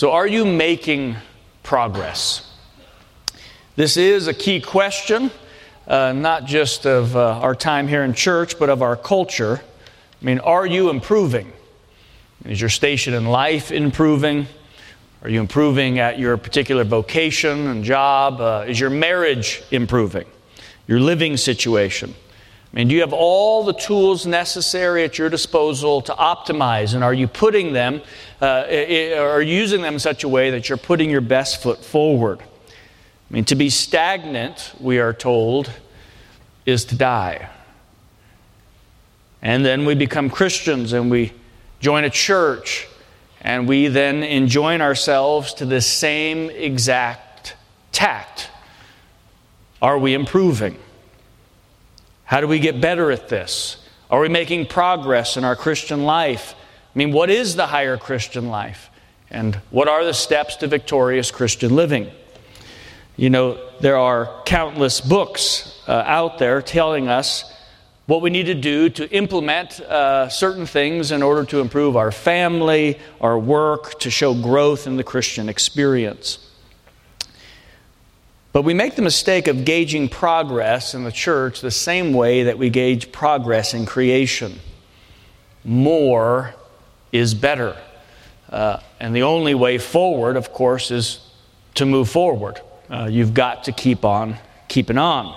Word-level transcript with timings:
So, 0.00 0.12
are 0.12 0.26
you 0.26 0.46
making 0.46 1.16
progress? 1.62 2.50
This 3.76 3.98
is 3.98 4.28
a 4.28 4.32
key 4.32 4.58
question, 4.58 5.30
uh, 5.86 6.14
not 6.14 6.46
just 6.46 6.86
of 6.86 7.14
uh, 7.14 7.38
our 7.40 7.54
time 7.54 7.86
here 7.86 8.02
in 8.02 8.14
church, 8.14 8.58
but 8.58 8.70
of 8.70 8.80
our 8.80 8.96
culture. 8.96 9.60
I 9.60 10.24
mean, 10.24 10.38
are 10.38 10.64
you 10.64 10.88
improving? 10.88 11.52
Is 12.46 12.58
your 12.58 12.70
station 12.70 13.12
in 13.12 13.26
life 13.26 13.70
improving? 13.70 14.46
Are 15.20 15.28
you 15.28 15.38
improving 15.38 15.98
at 15.98 16.18
your 16.18 16.38
particular 16.38 16.84
vocation 16.84 17.66
and 17.66 17.84
job? 17.84 18.40
Uh, 18.40 18.64
is 18.66 18.80
your 18.80 18.88
marriage 18.88 19.62
improving? 19.70 20.24
Your 20.86 21.00
living 21.00 21.36
situation? 21.36 22.14
I 22.72 22.76
mean, 22.76 22.88
do 22.88 22.94
you 22.94 23.00
have 23.00 23.12
all 23.12 23.64
the 23.64 23.72
tools 23.72 24.26
necessary 24.26 25.02
at 25.02 25.18
your 25.18 25.28
disposal 25.28 26.02
to 26.02 26.12
optimize? 26.12 26.94
And 26.94 27.02
are 27.02 27.12
you 27.12 27.26
putting 27.26 27.72
them, 27.72 28.00
uh, 28.40 28.64
or 29.16 29.42
using 29.42 29.82
them 29.82 29.94
in 29.94 30.00
such 30.00 30.22
a 30.22 30.28
way 30.28 30.50
that 30.50 30.68
you're 30.68 30.78
putting 30.78 31.10
your 31.10 31.20
best 31.20 31.62
foot 31.62 31.84
forward? 31.84 32.40
I 32.40 33.34
mean, 33.34 33.44
to 33.46 33.56
be 33.56 33.70
stagnant, 33.70 34.72
we 34.78 35.00
are 35.00 35.12
told, 35.12 35.70
is 36.64 36.84
to 36.86 36.96
die. 36.96 37.48
And 39.42 39.64
then 39.64 39.84
we 39.84 39.94
become 39.96 40.30
Christians 40.30 40.92
and 40.92 41.10
we 41.10 41.32
join 41.80 42.04
a 42.04 42.10
church 42.10 42.86
and 43.40 43.66
we 43.66 43.88
then 43.88 44.22
enjoin 44.22 44.80
ourselves 44.80 45.54
to 45.54 45.64
the 45.64 45.80
same 45.80 46.50
exact 46.50 47.56
tact. 47.90 48.50
Are 49.82 49.98
we 49.98 50.14
improving? 50.14 50.76
How 52.30 52.40
do 52.40 52.46
we 52.46 52.60
get 52.60 52.80
better 52.80 53.10
at 53.10 53.28
this? 53.28 53.76
Are 54.08 54.20
we 54.20 54.28
making 54.28 54.66
progress 54.66 55.36
in 55.36 55.42
our 55.42 55.56
Christian 55.56 56.04
life? 56.04 56.54
I 56.54 56.96
mean, 56.96 57.10
what 57.10 57.28
is 57.28 57.56
the 57.56 57.66
higher 57.66 57.96
Christian 57.96 58.50
life? 58.50 58.88
And 59.32 59.56
what 59.70 59.88
are 59.88 60.04
the 60.04 60.14
steps 60.14 60.54
to 60.58 60.68
victorious 60.68 61.32
Christian 61.32 61.74
living? 61.74 62.08
You 63.16 63.30
know, 63.30 63.58
there 63.80 63.96
are 63.96 64.42
countless 64.46 65.00
books 65.00 65.82
uh, 65.88 66.04
out 66.06 66.38
there 66.38 66.62
telling 66.62 67.08
us 67.08 67.52
what 68.06 68.22
we 68.22 68.30
need 68.30 68.46
to 68.46 68.54
do 68.54 68.88
to 68.90 69.10
implement 69.10 69.80
uh, 69.80 70.28
certain 70.28 70.66
things 70.66 71.10
in 71.10 71.24
order 71.24 71.44
to 71.46 71.58
improve 71.58 71.96
our 71.96 72.12
family, 72.12 73.00
our 73.20 73.40
work, 73.40 73.98
to 73.98 74.08
show 74.08 74.40
growth 74.40 74.86
in 74.86 74.96
the 74.96 75.02
Christian 75.02 75.48
experience. 75.48 76.38
But 78.52 78.62
we 78.62 78.74
make 78.74 78.96
the 78.96 79.02
mistake 79.02 79.46
of 79.46 79.64
gauging 79.64 80.08
progress 80.08 80.94
in 80.94 81.04
the 81.04 81.12
church 81.12 81.60
the 81.60 81.70
same 81.70 82.12
way 82.12 82.44
that 82.44 82.58
we 82.58 82.68
gauge 82.68 83.12
progress 83.12 83.74
in 83.74 83.86
creation. 83.86 84.58
More 85.64 86.54
is 87.12 87.34
better. 87.34 87.76
Uh, 88.48 88.80
and 88.98 89.14
the 89.14 89.22
only 89.22 89.54
way 89.54 89.78
forward, 89.78 90.36
of 90.36 90.52
course, 90.52 90.90
is 90.90 91.20
to 91.74 91.86
move 91.86 92.10
forward. 92.10 92.60
Uh, 92.88 93.08
you've 93.08 93.34
got 93.34 93.64
to 93.64 93.72
keep 93.72 94.04
on 94.04 94.36
keeping 94.70 94.98
on. 94.98 95.36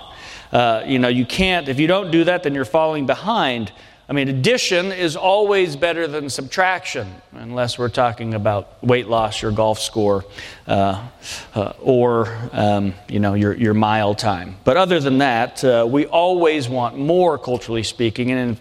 Uh, 0.50 0.82
you 0.86 0.98
know, 0.98 1.08
you 1.08 1.26
can't, 1.26 1.68
if 1.68 1.78
you 1.78 1.86
don't 1.86 2.10
do 2.10 2.24
that, 2.24 2.42
then 2.44 2.54
you're 2.54 2.64
falling 2.64 3.04
behind. 3.06 3.72
I 4.06 4.12
mean, 4.12 4.28
addition 4.28 4.92
is 4.92 5.16
always 5.16 5.76
better 5.76 6.06
than 6.06 6.28
subtraction, 6.28 7.10
unless 7.32 7.78
we're 7.78 7.88
talking 7.88 8.34
about 8.34 8.84
weight 8.84 9.08
loss, 9.08 9.40
your 9.40 9.50
golf 9.50 9.78
score, 9.78 10.26
uh, 10.66 11.08
uh, 11.54 11.72
or 11.80 12.28
um, 12.52 12.92
you 13.08 13.18
know 13.18 13.32
your, 13.32 13.54
your 13.54 13.72
mile 13.72 14.14
time. 14.14 14.56
But 14.62 14.76
other 14.76 15.00
than 15.00 15.18
that, 15.18 15.64
uh, 15.64 15.86
we 15.88 16.04
always 16.04 16.68
want 16.68 16.98
more, 16.98 17.38
culturally 17.38 17.82
speaking. 17.82 18.30
And 18.30 18.58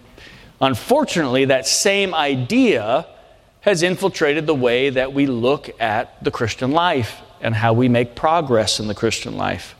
unfortunately, 0.61 1.45
that 1.45 1.67
same 1.67 2.15
idea 2.15 3.05
has 3.61 3.83
infiltrated 3.83 4.47
the 4.47 4.55
way 4.55 4.91
that 4.91 5.11
we 5.11 5.25
look 5.25 5.69
at 5.81 6.23
the 6.23 6.31
Christian 6.31 6.71
life 6.71 7.21
and 7.41 7.53
how 7.53 7.73
we 7.73 7.89
make 7.89 8.15
progress 8.15 8.79
in 8.79 8.87
the 8.87 8.95
Christian 8.95 9.35
life. 9.35 9.75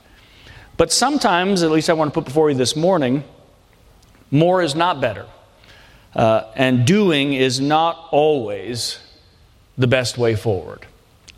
But 0.76 0.92
sometimes, 0.92 1.64
at 1.64 1.72
least 1.72 1.90
I 1.90 1.94
want 1.94 2.10
to 2.10 2.14
put 2.14 2.26
before 2.26 2.50
you 2.50 2.58
this 2.58 2.76
morning, 2.76 3.24
more 4.30 4.62
is 4.62 4.76
not 4.76 5.00
better. 5.00 5.26
Uh, 6.16 6.44
and 6.56 6.86
doing 6.86 7.34
is 7.34 7.60
not 7.60 8.08
always 8.12 9.00
the 9.78 9.88
best 9.88 10.18
way 10.18 10.36
forward. 10.36 10.86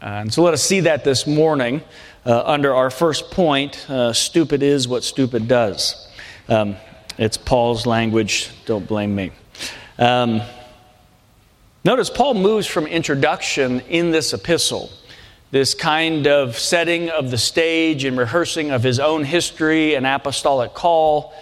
And 0.01 0.33
so 0.33 0.43
let 0.43 0.53
us 0.53 0.61
see 0.61 0.81
that 0.81 1.03
this 1.03 1.25
morning 1.25 1.81
uh, 2.25 2.43
under 2.45 2.73
our 2.73 2.89
first 2.89 3.31
point 3.31 3.89
uh, 3.89 4.13
stupid 4.13 4.61
is 4.61 4.87
what 4.87 5.03
stupid 5.03 5.47
does. 5.47 6.07
Um, 6.49 6.75
it's 7.17 7.37
Paul's 7.37 7.85
language, 7.85 8.49
don't 8.65 8.85
blame 8.85 9.15
me. 9.15 9.31
Um, 9.97 10.41
notice 11.85 12.09
Paul 12.09 12.33
moves 12.33 12.67
from 12.67 12.85
introduction 12.87 13.79
in 13.81 14.11
this 14.11 14.33
epistle 14.33 14.91
this 15.51 15.73
kind 15.73 16.27
of 16.27 16.59
setting 16.59 17.09
of 17.09 17.31
the 17.31 17.37
stage 17.37 18.03
and 18.03 18.17
rehearsing 18.17 18.71
of 18.71 18.83
his 18.83 18.99
own 18.99 19.23
history 19.23 19.95
and 19.95 20.05
apostolic 20.05 20.73
call 20.73 21.33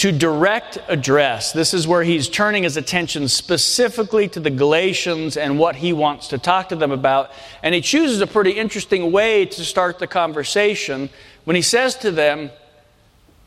to 0.00 0.10
direct 0.10 0.78
address. 0.88 1.52
This 1.52 1.74
is 1.74 1.86
where 1.86 2.02
he's 2.02 2.26
turning 2.26 2.62
his 2.62 2.78
attention 2.78 3.28
specifically 3.28 4.28
to 4.28 4.40
the 4.40 4.48
Galatians 4.48 5.36
and 5.36 5.58
what 5.58 5.76
he 5.76 5.92
wants 5.92 6.28
to 6.28 6.38
talk 6.38 6.70
to 6.70 6.76
them 6.76 6.90
about. 6.90 7.30
And 7.62 7.74
he 7.74 7.82
chooses 7.82 8.22
a 8.22 8.26
pretty 8.26 8.52
interesting 8.52 9.12
way 9.12 9.44
to 9.44 9.62
start 9.62 9.98
the 9.98 10.06
conversation 10.06 11.10
when 11.44 11.54
he 11.54 11.60
says 11.60 11.96
to 11.96 12.10
them, 12.10 12.48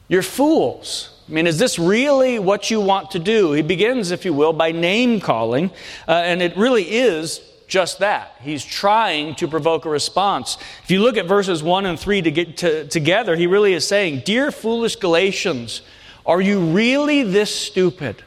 You're 0.08 0.22
fools. 0.22 1.19
I 1.28 1.31
mean, 1.31 1.47
is 1.47 1.58
this 1.58 1.80
really 1.80 2.38
what 2.38 2.70
you 2.70 2.80
want 2.80 3.09
to 3.12 3.20
do? 3.20 3.53
He 3.53 3.64
begins, 3.64 4.12
if 4.12 4.24
you 4.24 4.31
will, 4.31 4.53
by 4.53 4.72
name 4.72 5.22
calling, 5.22 5.72
uh, 6.08 6.12
and 6.12 6.40
it 6.40 6.56
really 6.56 6.84
is 6.84 7.41
just 7.68 7.97
that. 7.97 8.35
He's 8.41 8.64
trying 8.64 9.34
to 9.35 9.47
provoke 9.47 9.85
a 9.85 9.90
response. 9.90 10.59
If 10.84 10.91
you 10.91 11.02
look 11.02 11.18
at 11.18 11.25
verses 11.25 11.64
1 11.64 11.88
and 11.88 12.00
3 12.00 12.22
to 12.22 12.30
get 12.30 12.58
to, 12.58 12.88
together, 12.88 13.35
he 13.35 13.47
really 13.47 13.74
is 13.74 13.88
saying, 13.88 14.22
Dear 14.24 14.52
foolish 14.52 14.97
Galatians, 14.97 15.81
are 16.25 16.41
you 16.41 16.59
really 16.72 17.23
this 17.23 17.53
stupid 17.53 18.23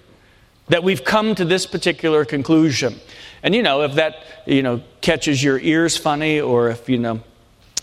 that 0.68 0.82
we've 0.82 1.04
come 1.04 1.34
to 1.34 1.44
this 1.44 1.66
particular 1.66 2.24
conclusion? 2.24 3.00
And 3.42 3.54
you 3.54 3.62
know, 3.62 3.82
if 3.82 3.94
that, 3.94 4.24
you 4.46 4.62
know, 4.62 4.82
catches 5.00 5.42
your 5.42 5.58
ears 5.58 5.96
funny 5.96 6.40
or 6.40 6.70
if, 6.70 6.88
you 6.88 6.98
know, 6.98 7.20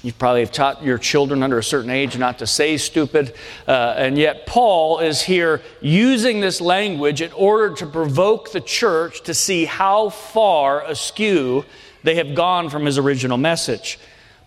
you 0.03 0.11
probably 0.11 0.41
have 0.41 0.51
taught 0.51 0.83
your 0.83 0.97
children 0.97 1.41
under 1.41 1.57
a 1.57 1.63
certain 1.63 1.89
age 1.89 2.17
not 2.17 2.39
to 2.39 2.47
say 2.47 2.75
stupid. 2.75 3.33
Uh, 3.65 3.95
and 3.97 4.17
yet, 4.17 4.45
Paul 4.45 4.99
is 4.99 5.21
here 5.21 5.61
using 5.79 6.41
this 6.41 6.59
language 6.59 7.21
in 7.21 7.31
order 7.31 7.73
to 7.75 7.85
provoke 7.85 8.51
the 8.51 8.59
church 8.59 9.23
to 9.23 9.33
see 9.33 9.63
how 9.63 10.09
far 10.09 10.81
askew 10.81 11.63
they 12.03 12.15
have 12.15 12.35
gone 12.35 12.69
from 12.69 12.85
his 12.85 12.97
original 12.97 13.37
message. 13.37 13.97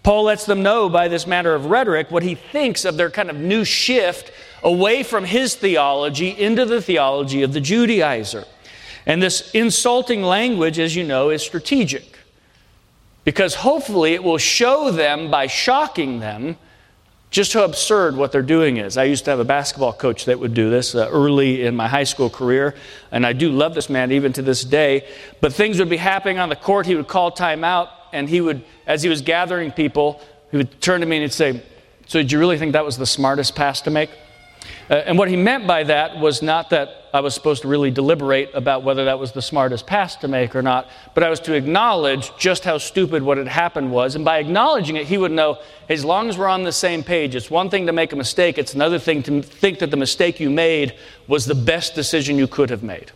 Paul 0.03 0.25
lets 0.25 0.45
them 0.45 0.63
know 0.63 0.91
by 0.91 1.09
this 1.09 1.27
matter 1.27 1.55
of 1.55 1.67
rhetoric 1.67 2.11
what 2.11 2.23
he 2.23 2.35
thinks 2.35 2.85
of 2.85 2.99
their 2.99 3.11
kind 3.11 3.31
of 3.31 3.37
new 3.37 3.65
shift 3.65 4.31
away 4.63 5.03
from 5.03 5.25
his 5.25 5.55
theology 5.55 6.29
into 6.29 6.65
the 6.65 6.81
theology 6.81 7.43
of 7.43 7.53
the 7.53 7.61
Judaizer. 7.61 8.47
And 9.07 9.23
this 9.23 9.51
insulting 9.53 10.23
language, 10.23 10.79
as 10.79 10.97
you 10.97 11.05
know, 11.05 11.31
is 11.31 11.43
strategic 11.43 12.17
because 13.27 13.57
hopefully 13.57 14.15
it 14.15 14.23
will 14.23 14.39
show 14.39 14.93
them 14.93 15.31
by 15.31 15.49
shocking 15.49 16.21
them 16.21 16.57
just 17.31 17.53
how 17.53 17.65
absurd 17.65 18.17
what 18.17 18.31
they're 18.31 18.41
doing 18.41 18.77
is. 18.77 18.97
I 18.97 19.05
used 19.05 19.25
to 19.25 19.31
have 19.33 19.41
a 19.41 19.45
basketball 19.45 19.93
coach 19.93 20.27
that 20.27 20.39
would 20.39 20.55
do 20.55 20.71
this 20.71 20.95
uh, 20.95 21.09
early 21.11 21.67
in 21.67 21.75
my 21.75 21.89
high 21.89 22.05
school 22.05 22.31
career, 22.31 22.77
and 23.11 23.27
I 23.27 23.33
do 23.33 23.51
love 23.51 23.75
this 23.75 23.91
man 23.91 24.13
even 24.13 24.33
to 24.35 24.43
this 24.43 24.63
day. 24.63 25.09
But 25.41 25.53
things 25.53 25.81
would 25.81 25.91
be 25.91 25.97
happening 25.97 26.39
on 26.39 26.49
the 26.49 26.57
court. 26.57 26.87
He 26.87 26.95
would 26.95 27.09
call 27.09 27.33
timeout, 27.33 27.89
and 28.13 28.29
he 28.29 28.41
would, 28.41 28.63
as 28.87 29.03
he 29.03 29.09
was 29.09 29.23
gathering 29.23 29.73
people, 29.73 30.23
he 30.53 30.57
would 30.57 30.81
turn 30.81 31.01
to 31.01 31.07
me 31.07 31.17
and 31.17 31.23
he'd 31.25 31.33
say, 31.33 31.63
So, 32.07 32.21
did 32.21 32.31
you 32.31 32.39
really 32.39 32.59
think 32.59 32.75
that 32.75 32.85
was 32.85 32.97
the 32.97 33.07
smartest 33.07 33.57
pass 33.57 33.81
to 33.83 33.91
make? 33.91 34.11
Uh, 34.89 34.95
and 34.95 35.19
what 35.19 35.29
he 35.29 35.37
meant 35.37 35.67
by 35.67 35.83
that 35.85 36.19
was 36.19 36.43
not 36.43 36.71
that 36.71 37.07
I 37.13 37.21
was 37.21 37.35
supposed 37.35 37.63
to 37.63 37.69
really 37.69 37.91
deliberate 37.91 38.51
about 38.55 38.83
whether 38.83 39.07
that 39.07 39.19
was 39.19 39.33
the 39.33 39.41
smartest 39.41 39.87
pass 39.87 40.17
to 40.17 40.29
make 40.29 40.55
or 40.55 40.63
not, 40.63 40.89
but 41.15 41.25
I 41.25 41.31
was 41.31 41.41
to 41.41 41.55
acknowledge 41.55 42.37
just 42.37 42.65
how 42.65 42.79
stupid 42.79 43.23
what 43.23 43.39
had 43.39 43.49
happened 43.49 43.91
was. 43.91 44.15
And 44.15 44.25
by 44.25 44.39
acknowledging 44.39 44.97
it, 44.97 45.07
he 45.07 45.17
would 45.17 45.33
know 45.33 45.59
as 45.89 46.05
long 46.05 46.29
as 46.29 46.37
we're 46.37 46.49
on 46.49 46.63
the 46.63 46.73
same 46.73 47.03
page, 47.03 47.35
it's 47.35 47.51
one 47.51 47.71
thing 47.71 47.87
to 47.87 47.93
make 47.93 48.13
a 48.13 48.17
mistake, 48.17 48.59
it's 48.59 48.75
another 48.75 48.99
thing 48.99 49.23
to 49.25 49.43
think 49.43 49.79
that 49.79 49.91
the 49.91 49.97
mistake 49.97 50.41
you 50.41 50.51
made 50.51 50.95
was 51.27 51.47
the 51.47 51.55
best 51.55 51.95
decision 51.95 52.37
you 52.37 52.47
could 52.47 52.71
have 52.71 52.83
made. 52.83 53.13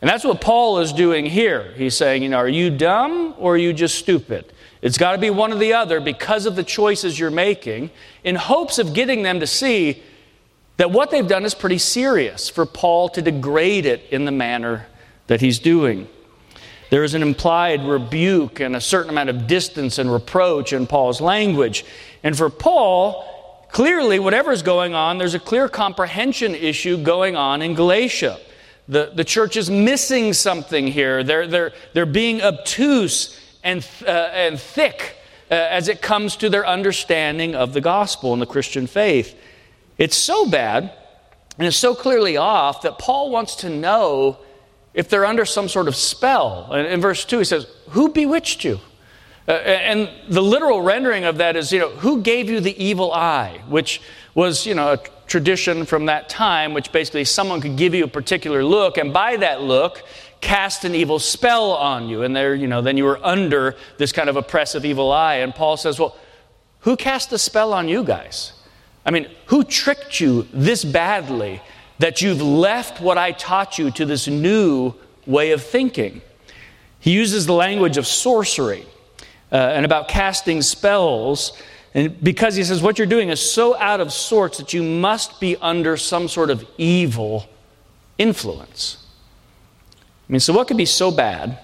And 0.00 0.08
that's 0.08 0.24
what 0.24 0.40
Paul 0.40 0.78
is 0.78 0.92
doing 0.92 1.26
here. 1.26 1.72
He's 1.76 1.96
saying, 1.96 2.22
you 2.22 2.28
know, 2.28 2.38
are 2.38 2.48
you 2.48 2.70
dumb 2.70 3.34
or 3.38 3.54
are 3.54 3.58
you 3.58 3.72
just 3.72 3.96
stupid? 3.96 4.52
It's 4.80 4.96
got 4.96 5.12
to 5.12 5.18
be 5.18 5.30
one 5.30 5.52
or 5.52 5.58
the 5.58 5.72
other 5.72 6.00
because 6.00 6.46
of 6.46 6.54
the 6.54 6.62
choices 6.62 7.18
you're 7.18 7.30
making, 7.30 7.90
in 8.22 8.36
hopes 8.36 8.78
of 8.78 8.94
getting 8.94 9.22
them 9.22 9.40
to 9.40 9.46
see 9.46 10.02
that 10.78 10.90
what 10.90 11.10
they've 11.10 11.28
done 11.28 11.44
is 11.44 11.54
pretty 11.54 11.78
serious 11.78 12.48
for 12.48 12.64
Paul 12.64 13.10
to 13.10 13.22
degrade 13.22 13.84
it 13.84 14.02
in 14.10 14.24
the 14.24 14.32
manner 14.32 14.86
that 15.26 15.40
he's 15.40 15.58
doing. 15.58 16.08
There 16.90 17.04
is 17.04 17.14
an 17.14 17.20
implied 17.20 17.84
rebuke 17.84 18.60
and 18.60 18.74
a 18.74 18.80
certain 18.80 19.10
amount 19.10 19.28
of 19.28 19.46
distance 19.46 19.98
and 19.98 20.10
reproach 20.10 20.72
in 20.72 20.86
Paul's 20.86 21.20
language. 21.20 21.84
And 22.22 22.36
for 22.36 22.48
Paul, 22.48 23.66
clearly, 23.70 24.18
whatever's 24.18 24.62
going 24.62 24.94
on, 24.94 25.18
there's 25.18 25.34
a 25.34 25.40
clear 25.40 25.68
comprehension 25.68 26.54
issue 26.54 27.02
going 27.02 27.36
on 27.36 27.60
in 27.60 27.74
Galatia. 27.74 28.38
The, 28.88 29.12
the 29.14 29.24
church 29.24 29.56
is 29.56 29.68
missing 29.68 30.32
something 30.32 30.86
here. 30.86 31.22
They're, 31.22 31.46
they're, 31.46 31.72
they're 31.92 32.06
being 32.06 32.40
obtuse 32.40 33.38
and, 33.62 33.86
uh, 34.06 34.10
and 34.10 34.58
thick 34.58 35.16
uh, 35.50 35.54
as 35.54 35.88
it 35.88 36.00
comes 36.00 36.36
to 36.36 36.48
their 36.48 36.66
understanding 36.66 37.54
of 37.54 37.74
the 37.74 37.82
gospel 37.82 38.32
and 38.32 38.40
the 38.40 38.46
Christian 38.46 38.86
faith. 38.86 39.38
It's 39.98 40.16
so 40.16 40.48
bad 40.48 40.92
and 41.58 41.66
it's 41.66 41.76
so 41.76 41.94
clearly 41.94 42.36
off 42.36 42.82
that 42.82 42.98
Paul 42.98 43.30
wants 43.30 43.56
to 43.56 43.68
know 43.68 44.38
if 44.94 45.08
they're 45.08 45.26
under 45.26 45.44
some 45.44 45.68
sort 45.68 45.88
of 45.88 45.96
spell. 45.96 46.70
And 46.72 46.86
In 46.86 47.00
verse 47.00 47.24
2, 47.24 47.38
he 47.38 47.44
says, 47.44 47.66
Who 47.90 48.08
bewitched 48.08 48.64
you? 48.64 48.80
Uh, 49.46 49.52
and 49.52 50.10
the 50.28 50.42
literal 50.42 50.82
rendering 50.82 51.24
of 51.24 51.38
that 51.38 51.56
is, 51.56 51.72
you 51.72 51.78
know, 51.78 51.90
who 51.90 52.20
gave 52.22 52.48
you 52.48 52.60
the 52.60 52.82
evil 52.82 53.12
eye? 53.12 53.60
Which 53.68 54.00
was, 54.34 54.66
you 54.66 54.74
know, 54.74 54.92
a 54.92 54.98
tradition 55.26 55.84
from 55.84 56.06
that 56.06 56.28
time, 56.28 56.74
which 56.74 56.92
basically 56.92 57.24
someone 57.24 57.60
could 57.60 57.76
give 57.76 57.94
you 57.94 58.04
a 58.04 58.08
particular 58.08 58.62
look, 58.62 58.98
and 58.98 59.12
by 59.12 59.36
that 59.36 59.62
look, 59.62 60.02
cast 60.40 60.84
an 60.84 60.94
evil 60.94 61.18
spell 61.18 61.72
on 61.72 62.08
you. 62.08 62.22
And 62.22 62.36
there, 62.36 62.54
you 62.54 62.66
know, 62.66 62.82
then 62.82 62.96
you 62.96 63.04
were 63.04 63.24
under 63.24 63.74
this 63.96 64.12
kind 64.12 64.28
of 64.28 64.36
oppressive 64.36 64.84
evil 64.84 65.10
eye. 65.10 65.36
And 65.36 65.54
Paul 65.54 65.76
says, 65.76 65.98
Well, 65.98 66.16
who 66.80 66.96
cast 66.96 67.30
the 67.30 67.38
spell 67.38 67.72
on 67.72 67.88
you 67.88 68.04
guys? 68.04 68.52
I 69.04 69.10
mean, 69.10 69.28
who 69.46 69.64
tricked 69.64 70.20
you 70.20 70.46
this 70.52 70.84
badly 70.84 71.62
that 71.98 72.22
you've 72.22 72.42
left 72.42 73.00
what 73.00 73.18
I 73.18 73.32
taught 73.32 73.78
you 73.78 73.90
to 73.92 74.04
this 74.04 74.28
new 74.28 74.94
way 75.26 75.52
of 75.52 75.62
thinking? 75.62 76.20
He 77.00 77.12
uses 77.12 77.46
the 77.46 77.54
language 77.54 77.96
of 77.96 78.06
sorcery 78.06 78.86
uh, 79.50 79.56
and 79.56 79.84
about 79.84 80.08
casting 80.08 80.62
spells. 80.62 81.52
And 81.94 82.22
because 82.22 82.54
he 82.54 82.64
says 82.64 82.82
what 82.82 82.98
you're 82.98 83.06
doing 83.06 83.30
is 83.30 83.40
so 83.40 83.76
out 83.76 84.00
of 84.00 84.12
sorts 84.12 84.58
that 84.58 84.72
you 84.72 84.82
must 84.82 85.40
be 85.40 85.56
under 85.56 85.96
some 85.96 86.28
sort 86.28 86.50
of 86.50 86.66
evil 86.76 87.46
influence. 88.18 89.06
I 89.94 90.32
mean, 90.32 90.40
so 90.40 90.52
what 90.52 90.68
could 90.68 90.76
be 90.76 90.84
so 90.84 91.10
bad 91.10 91.58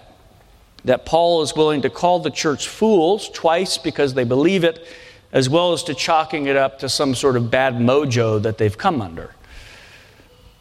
that 0.84 1.04
Paul 1.04 1.42
is 1.42 1.54
willing 1.54 1.82
to 1.82 1.90
call 1.90 2.20
the 2.20 2.30
church 2.30 2.68
fools 2.68 3.28
twice 3.30 3.78
because 3.78 4.14
they 4.14 4.24
believe 4.24 4.64
it, 4.64 4.86
as 5.34 5.50
well 5.50 5.74
as 5.74 5.82
to 5.82 5.92
chalking 5.94 6.46
it 6.46 6.56
up 6.56 6.78
to 6.78 6.88
some 6.88 7.14
sort 7.14 7.36
of 7.36 7.50
bad 7.50 7.74
mojo 7.74 8.40
that 8.40 8.56
they've 8.56 8.78
come 8.78 9.02
under? 9.02 9.34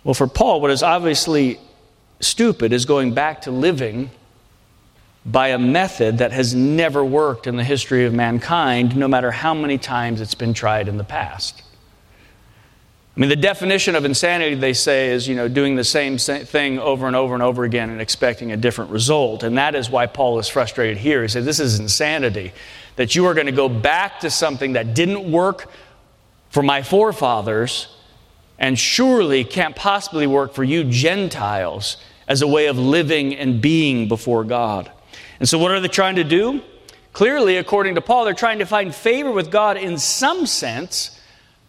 Well, 0.03 0.15
for 0.15 0.27
Paul, 0.27 0.59
what 0.59 0.71
is 0.71 0.83
obviously 0.83 1.59
stupid 2.19 2.73
is 2.73 2.83
going 2.83 3.13
back 3.13 3.43
to 3.43 3.51
living 3.51 4.09
by 5.25 5.49
a 5.49 5.57
method 5.57 6.17
that 6.17 6.33
has 6.33 6.53
never 6.53 7.05
worked 7.05 7.47
in 7.47 7.55
the 7.55 7.63
history 7.63 8.05
of 8.05 8.13
mankind, 8.13 8.97
no 8.97 9.07
matter 9.07 9.31
how 9.31 9.53
many 9.53 9.77
times 9.77 10.19
it's 10.19 10.35
been 10.35 10.53
tried 10.53 10.89
in 10.89 10.97
the 10.97 11.03
past. 11.03 11.61
I 13.15 13.19
mean, 13.19 13.29
the 13.29 13.35
definition 13.35 13.95
of 13.95 14.05
insanity, 14.05 14.55
they 14.55 14.73
say, 14.73 15.11
is 15.11 15.27
you 15.27 15.35
know 15.35 15.47
doing 15.47 15.75
the 15.75 15.83
same 15.83 16.17
thing 16.17 16.79
over 16.79 17.05
and 17.05 17.15
over 17.15 17.35
and 17.35 17.43
over 17.43 17.63
again 17.63 17.91
and 17.91 18.01
expecting 18.01 18.51
a 18.51 18.57
different 18.57 18.89
result. 18.89 19.43
And 19.43 19.57
that 19.59 19.75
is 19.75 19.87
why 19.87 20.07
Paul 20.07 20.39
is 20.39 20.49
frustrated 20.49 20.97
here. 20.97 21.21
He 21.21 21.27
said, 21.27 21.45
"This 21.45 21.59
is 21.59 21.79
insanity, 21.79 22.53
that 22.95 23.15
you 23.15 23.25
are 23.25 23.33
going 23.33 23.47
to 23.47 23.51
go 23.51 23.69
back 23.69 24.19
to 24.21 24.29
something 24.29 24.73
that 24.73 24.93
didn't 24.93 25.31
work 25.31 25.69
for 26.49 26.61
my 26.63 26.81
forefathers, 26.81 27.87
and 28.59 28.77
surely 28.77 29.43
can't 29.43 29.75
possibly 29.75 30.27
work 30.27 30.53
for 30.53 30.63
you 30.63 30.83
Gentiles 30.83 31.97
as 32.27 32.41
a 32.41 32.47
way 32.47 32.67
of 32.67 32.77
living 32.77 33.35
and 33.35 33.61
being 33.61 34.07
before 34.07 34.43
God." 34.43 34.91
And 35.39 35.49
so, 35.49 35.57
what 35.57 35.71
are 35.71 35.79
they 35.79 35.87
trying 35.87 36.15
to 36.15 36.23
do? 36.23 36.61
Clearly, 37.11 37.57
according 37.57 37.95
to 37.95 38.01
Paul, 38.01 38.25
they're 38.25 38.33
trying 38.33 38.59
to 38.59 38.65
find 38.65 38.93
favor 38.93 39.31
with 39.31 39.51
God 39.51 39.77
in 39.77 39.97
some 39.97 40.45
sense 40.45 41.19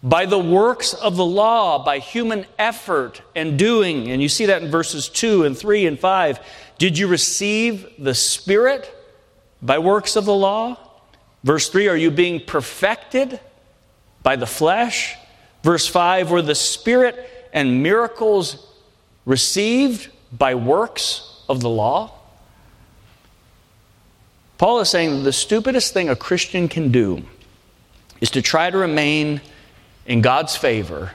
by 0.02 0.26
the 0.26 0.38
works 0.38 0.92
of 0.92 1.16
the 1.16 1.24
law, 1.24 1.82
by 1.82 1.98
human 1.98 2.46
effort 2.58 3.22
and 3.34 3.58
doing. 3.58 4.10
And 4.10 4.22
you 4.22 4.28
see 4.28 4.46
that 4.46 4.62
in 4.62 4.70
verses 4.70 5.08
2 5.08 5.44
and 5.44 5.56
3 5.56 5.86
and 5.86 5.98
5. 5.98 6.40
Did 6.78 6.98
you 6.98 7.08
receive 7.08 7.86
the 7.98 8.14
Spirit 8.14 8.94
by 9.62 9.78
works 9.78 10.14
of 10.14 10.26
the 10.26 10.34
law? 10.34 10.78
Verse 11.44 11.68
3 11.68 11.88
Are 11.88 11.96
you 11.96 12.10
being 12.10 12.40
perfected 12.40 13.38
by 14.24 14.34
the 14.34 14.46
flesh? 14.46 15.14
Verse 15.62 15.86
5 15.86 16.30
Were 16.30 16.42
the 16.42 16.56
Spirit 16.56 17.30
and 17.52 17.82
miracles 17.82 18.66
received 19.24 20.10
by 20.32 20.56
works 20.56 21.42
of 21.48 21.60
the 21.60 21.68
law? 21.68 22.10
Paul 24.58 24.80
is 24.80 24.88
saying 24.88 25.10
that 25.10 25.22
the 25.22 25.32
stupidest 25.32 25.92
thing 25.92 26.08
a 26.08 26.16
Christian 26.16 26.68
can 26.68 26.90
do 26.90 27.22
is 28.20 28.30
to 28.30 28.42
try 28.42 28.70
to 28.70 28.78
remain 28.78 29.40
in 30.06 30.22
God's 30.22 30.56
favor 30.56 31.12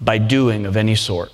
by 0.00 0.18
doing 0.18 0.66
of 0.66 0.76
any 0.76 0.94
sort. 0.94 1.32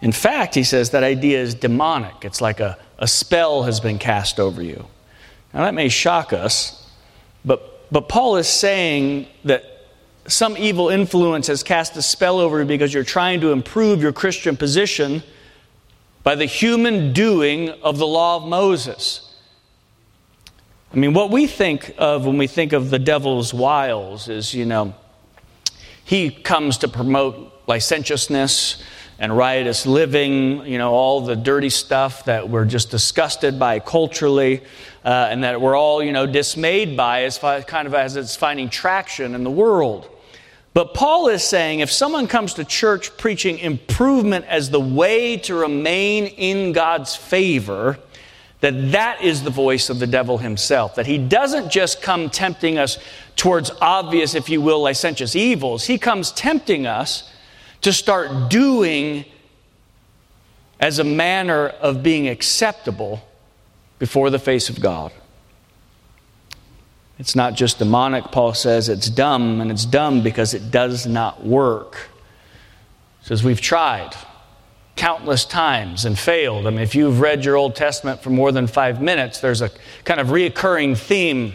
In 0.00 0.10
fact, 0.10 0.54
he 0.54 0.64
says 0.64 0.90
that 0.90 1.04
idea 1.04 1.40
is 1.40 1.54
demonic. 1.54 2.24
It's 2.24 2.40
like 2.40 2.58
a, 2.58 2.78
a 2.98 3.06
spell 3.06 3.62
has 3.64 3.78
been 3.78 3.98
cast 3.98 4.40
over 4.40 4.62
you. 4.62 4.86
Now, 5.54 5.62
that 5.62 5.74
may 5.74 5.88
shock 5.88 6.32
us, 6.32 6.90
but, 7.44 7.90
but 7.92 8.08
Paul 8.08 8.36
is 8.36 8.48
saying 8.48 9.26
that 9.44 9.64
some 10.26 10.56
evil 10.56 10.88
influence 10.88 11.48
has 11.48 11.62
cast 11.62 11.96
a 11.96 12.02
spell 12.02 12.38
over 12.38 12.60
you 12.60 12.64
because 12.64 12.94
you're 12.94 13.04
trying 13.04 13.40
to 13.40 13.52
improve 13.52 14.00
your 14.00 14.12
Christian 14.12 14.56
position 14.56 15.22
by 16.22 16.36
the 16.36 16.46
human 16.46 17.12
doing 17.12 17.70
of 17.82 17.98
the 17.98 18.06
law 18.06 18.36
of 18.36 18.48
Moses. 18.48 19.34
I 20.92 20.96
mean, 20.96 21.14
what 21.14 21.30
we 21.30 21.46
think 21.46 21.94
of 21.98 22.26
when 22.26 22.38
we 22.38 22.46
think 22.46 22.72
of 22.72 22.90
the 22.90 22.98
devil's 22.98 23.52
wiles 23.52 24.28
is, 24.28 24.54
you 24.54 24.64
know, 24.64 24.94
he 26.04 26.30
comes 26.30 26.78
to 26.78 26.88
promote 26.88 27.62
licentiousness 27.66 28.82
and 29.18 29.36
riotous 29.36 29.86
living, 29.86 30.66
you 30.66 30.78
know, 30.78 30.92
all 30.92 31.20
the 31.20 31.36
dirty 31.36 31.70
stuff 31.70 32.24
that 32.26 32.48
we're 32.48 32.64
just 32.64 32.90
disgusted 32.90 33.58
by 33.58 33.78
culturally, 33.78 34.62
uh, 35.04 35.28
and 35.30 35.44
that 35.44 35.60
we're 35.60 35.76
all, 35.76 36.02
you 36.02 36.12
know, 36.12 36.26
dismayed 36.26 36.96
by 36.96 37.24
as 37.24 37.36
far, 37.38 37.60
kind 37.62 37.86
of 37.86 37.94
as 37.94 38.16
it's 38.16 38.36
finding 38.36 38.68
traction 38.68 39.34
in 39.34 39.44
the 39.44 39.50
world. 39.50 40.08
But 40.74 40.94
Paul 40.94 41.28
is 41.28 41.44
saying 41.44 41.80
if 41.80 41.90
someone 41.90 42.26
comes 42.26 42.54
to 42.54 42.64
church 42.64 43.16
preaching 43.18 43.58
improvement 43.58 44.46
as 44.46 44.70
the 44.70 44.80
way 44.80 45.36
to 45.38 45.54
remain 45.54 46.26
in 46.26 46.72
God's 46.72 47.14
favor, 47.14 47.98
that 48.60 48.92
that 48.92 49.22
is 49.22 49.42
the 49.42 49.50
voice 49.50 49.90
of 49.90 49.98
the 49.98 50.06
devil 50.06 50.38
himself. 50.38 50.94
That 50.94 51.06
he 51.06 51.18
doesn't 51.18 51.70
just 51.70 52.00
come 52.00 52.30
tempting 52.30 52.78
us 52.78 52.96
towards 53.34 53.72
obvious, 53.80 54.34
if 54.34 54.48
you 54.48 54.60
will, 54.60 54.80
licentious 54.80 55.34
evils. 55.34 55.84
He 55.84 55.98
comes 55.98 56.30
tempting 56.32 56.86
us 56.86 57.28
to 57.82 57.92
start 57.92 58.48
doing 58.48 59.24
as 60.78 61.00
a 61.00 61.04
manner 61.04 61.68
of 61.68 62.02
being 62.02 62.28
acceptable 62.28 63.20
before 64.02 64.30
the 64.30 64.38
face 64.40 64.68
of 64.68 64.80
God. 64.80 65.12
It's 67.20 67.36
not 67.36 67.54
just 67.54 67.78
demonic, 67.78 68.32
Paul 68.32 68.52
says, 68.52 68.88
it's 68.88 69.08
dumb, 69.08 69.60
and 69.60 69.70
it's 69.70 69.84
dumb 69.84 70.24
because 70.24 70.54
it 70.54 70.72
does 70.72 71.06
not 71.06 71.46
work. 71.46 72.10
He 73.20 73.28
says, 73.28 73.44
We've 73.44 73.60
tried 73.60 74.10
countless 74.96 75.44
times 75.44 76.04
and 76.04 76.18
failed. 76.18 76.66
I 76.66 76.70
mean, 76.70 76.80
if 76.80 76.96
you've 76.96 77.20
read 77.20 77.44
your 77.44 77.54
Old 77.54 77.76
Testament 77.76 78.20
for 78.20 78.30
more 78.30 78.50
than 78.50 78.66
five 78.66 79.00
minutes, 79.00 79.38
there's 79.38 79.62
a 79.62 79.70
kind 80.04 80.18
of 80.18 80.30
reoccurring 80.30 80.96
theme. 80.96 81.52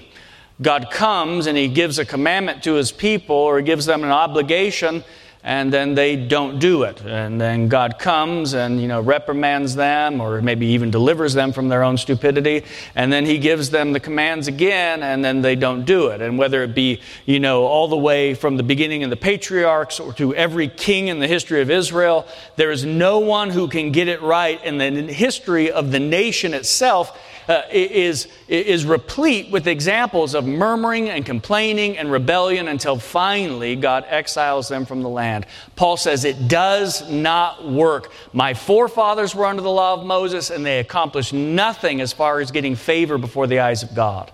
God 0.61 0.89
comes 0.89 1.47
and 1.47 1.57
he 1.57 1.67
gives 1.67 1.99
a 1.99 2.05
commandment 2.05 2.63
to 2.63 2.75
his 2.75 2.93
people 2.93 3.35
or 3.35 3.57
he 3.57 3.63
gives 3.65 3.85
them 3.85 4.05
an 4.05 4.09
obligation 4.11 5.03
and 5.47 5.71
then 5.71 5.95
they 5.95 6.17
don't 6.17 6.59
do 6.59 6.83
it. 6.83 7.01
And 7.05 7.39
then 7.39 7.69
God 7.69 7.99
comes 7.99 8.53
and, 8.53 8.81
you 8.81 8.89
know, 8.89 8.99
reprimands 8.99 9.75
them 9.75 10.19
or 10.19 10.41
maybe 10.41 10.65
even 10.67 10.91
delivers 10.91 11.33
them 11.33 11.53
from 11.53 11.69
their 11.69 11.83
own 11.83 11.97
stupidity. 11.97 12.65
And 12.95 13.13
then 13.13 13.25
He 13.25 13.37
gives 13.37 13.69
them 13.69 13.93
the 13.93 14.01
commands 14.01 14.49
again 14.49 15.03
and 15.03 15.23
then 15.23 15.41
they 15.41 15.55
don't 15.55 15.85
do 15.85 16.07
it. 16.07 16.21
And 16.21 16.37
whether 16.37 16.63
it 16.63 16.75
be, 16.75 16.99
you 17.25 17.39
know, 17.39 17.63
all 17.63 17.87
the 17.87 17.95
way 17.95 18.33
from 18.33 18.57
the 18.57 18.63
beginning 18.63 19.05
of 19.05 19.09
the 19.09 19.15
patriarchs 19.15 20.01
or 20.01 20.11
to 20.15 20.35
every 20.35 20.67
king 20.67 21.07
in 21.07 21.19
the 21.19 21.27
history 21.27 21.61
of 21.61 21.71
Israel, 21.71 22.27
there 22.57 22.69
is 22.69 22.83
no 22.83 23.19
one 23.19 23.49
who 23.49 23.69
can 23.69 23.93
get 23.93 24.09
it 24.09 24.21
right 24.21 24.61
in 24.65 24.77
the 24.77 25.13
history 25.13 25.71
of 25.71 25.91
the 25.91 25.99
nation 25.99 26.53
itself 26.53 27.17
uh, 27.47 27.61
is, 27.71 28.27
is 28.47 28.85
replete 28.85 29.51
with 29.51 29.67
examples 29.67 30.35
of 30.35 30.45
murmuring 30.45 31.09
and 31.09 31.25
complaining 31.25 31.97
and 31.97 32.11
rebellion 32.11 32.67
until 32.67 32.97
finally 32.97 33.75
God 33.75 34.05
exiles 34.09 34.67
them 34.67 34.85
from 34.85 35.01
the 35.01 35.09
land. 35.09 35.36
Paul 35.75 35.97
says 35.97 36.25
it 36.25 36.47
does 36.47 37.09
not 37.09 37.69
work. 37.69 38.11
My 38.33 38.53
forefathers 38.53 39.35
were 39.35 39.45
under 39.45 39.61
the 39.61 39.69
law 39.69 39.93
of 39.93 40.05
Moses 40.05 40.49
and 40.49 40.65
they 40.65 40.79
accomplished 40.79 41.33
nothing 41.33 42.01
as 42.01 42.13
far 42.13 42.39
as 42.39 42.51
getting 42.51 42.75
favor 42.75 43.17
before 43.17 43.47
the 43.47 43.59
eyes 43.59 43.83
of 43.83 43.93
God. 43.93 44.31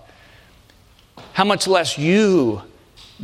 How 1.32 1.44
much 1.44 1.66
less 1.66 1.98
you, 1.98 2.62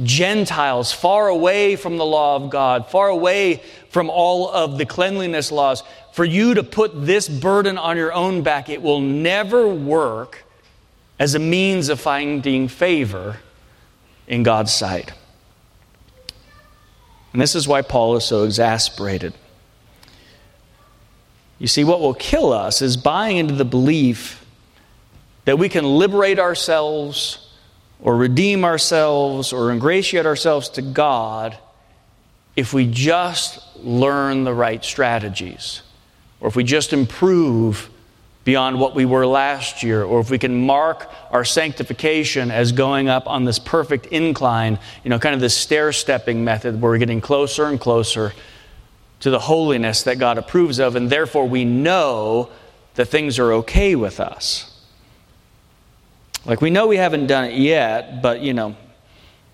Gentiles, 0.03 0.93
far 0.93 1.29
away 1.29 1.77
from 1.77 1.97
the 1.97 2.05
law 2.05 2.37
of 2.37 2.51
God, 2.51 2.89
far 2.89 3.09
away 3.09 3.63
from 3.89 4.11
all 4.11 4.51
of 4.51 4.79
the 4.79 4.87
cleanliness 4.87 5.51
laws, 5.53 5.83
for 6.13 6.25
you 6.25 6.55
to 6.55 6.63
put 6.63 7.07
this 7.07 7.29
burden 7.29 7.79
on 7.79 7.97
your 7.97 8.13
own 8.13 8.43
back. 8.43 8.69
It 8.69 8.83
will 8.83 9.01
never 9.01 9.69
work 9.69 10.45
as 11.19 11.35
a 11.35 11.39
means 11.39 11.89
of 11.89 12.01
finding 12.01 12.67
favor 12.69 13.39
in 14.27 14.43
God's 14.43 14.73
sight. 14.73 15.13
And 17.33 17.41
this 17.41 17.55
is 17.55 17.69
why 17.69 17.83
Paul 17.83 18.17
is 18.17 18.25
so 18.25 18.45
exasperated. 18.45 19.35
You 21.59 21.67
see, 21.67 21.85
what 21.85 22.01
will 22.01 22.15
kill 22.15 22.53
us 22.53 22.81
is 22.81 22.97
buying 22.97 23.37
into 23.37 23.55
the 23.55 23.65
belief 23.65 24.45
that 25.45 25.59
we 25.59 25.69
can 25.69 25.85
liberate 25.85 26.39
ourselves 26.39 27.51
or 28.01 28.17
redeem 28.17 28.65
ourselves 28.65 29.53
or 29.53 29.71
ingratiate 29.71 30.25
ourselves 30.25 30.71
to 30.71 30.83
God 30.83 31.59
if 32.57 32.73
we 32.73 32.91
just 32.91 33.61
learn 33.77 34.45
the 34.45 34.55
right 34.55 34.83
strategies 34.83 35.83
or 36.41 36.49
if 36.49 36.57
we 36.57 36.65
just 36.65 36.93
improve 36.93 37.90
beyond 38.45 38.81
what 38.81 38.95
we 38.95 39.05
were 39.05 39.27
last 39.27 39.83
year, 39.83 40.03
or 40.03 40.21
if 40.21 40.31
we 40.31 40.39
can 40.39 40.67
mark 40.67 41.11
our 41.31 41.45
sanctification 41.45 42.51
as 42.51 42.73
going 42.73 43.09
up 43.09 43.27
on 43.27 43.45
this 43.45 43.59
perfect 43.59 44.07
incline, 44.07 44.79
you 45.05 45.11
know, 45.11 45.19
kind 45.19 45.35
of 45.35 45.41
this 45.41 45.57
stair 45.57 45.93
stepping 45.93 46.43
method 46.43 46.81
where 46.81 46.93
we're 46.93 46.99
getting 46.99 47.21
closer 47.21 47.67
and 47.67 47.79
closer 47.79 48.33
to 49.21 49.31
the 49.31 49.39
holiness 49.39 50.05
that 50.05 50.19
God 50.19 50.39
approves 50.39 50.79
of, 50.79 50.97
and 50.97 51.11
therefore 51.11 51.47
we 51.47 51.65
know 51.65 52.49
that 52.95 53.07
things 53.07 53.39
are 53.39 53.53
okay 53.53 53.95
with 53.95 54.19
us. 54.19 54.67
Like 56.47 56.63
we 56.63 56.71
know 56.71 56.87
we 56.87 56.97
haven't 56.97 57.27
done 57.27 57.45
it 57.45 57.55
yet, 57.55 58.23
but 58.23 58.41
you 58.41 58.55
know, 58.55 58.75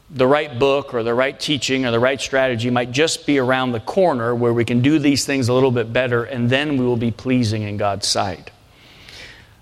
the 0.08 0.26
right 0.26 0.56
book 0.56 0.94
or 0.94 1.02
the 1.02 1.12
right 1.12 1.38
teaching 1.38 1.84
or 1.84 1.90
the 1.90 1.98
right 1.98 2.20
strategy 2.20 2.70
might 2.70 2.92
just 2.92 3.26
be 3.26 3.38
around 3.38 3.72
the 3.72 3.80
corner 3.80 4.36
where 4.36 4.52
we 4.52 4.64
can 4.64 4.80
do 4.80 5.00
these 5.00 5.26
things 5.26 5.48
a 5.48 5.52
little 5.52 5.72
bit 5.72 5.92
better, 5.92 6.22
and 6.22 6.48
then 6.48 6.76
we 6.76 6.86
will 6.86 6.96
be 6.96 7.10
pleasing 7.10 7.62
in 7.62 7.76
God's 7.76 8.06
sight. 8.06 8.52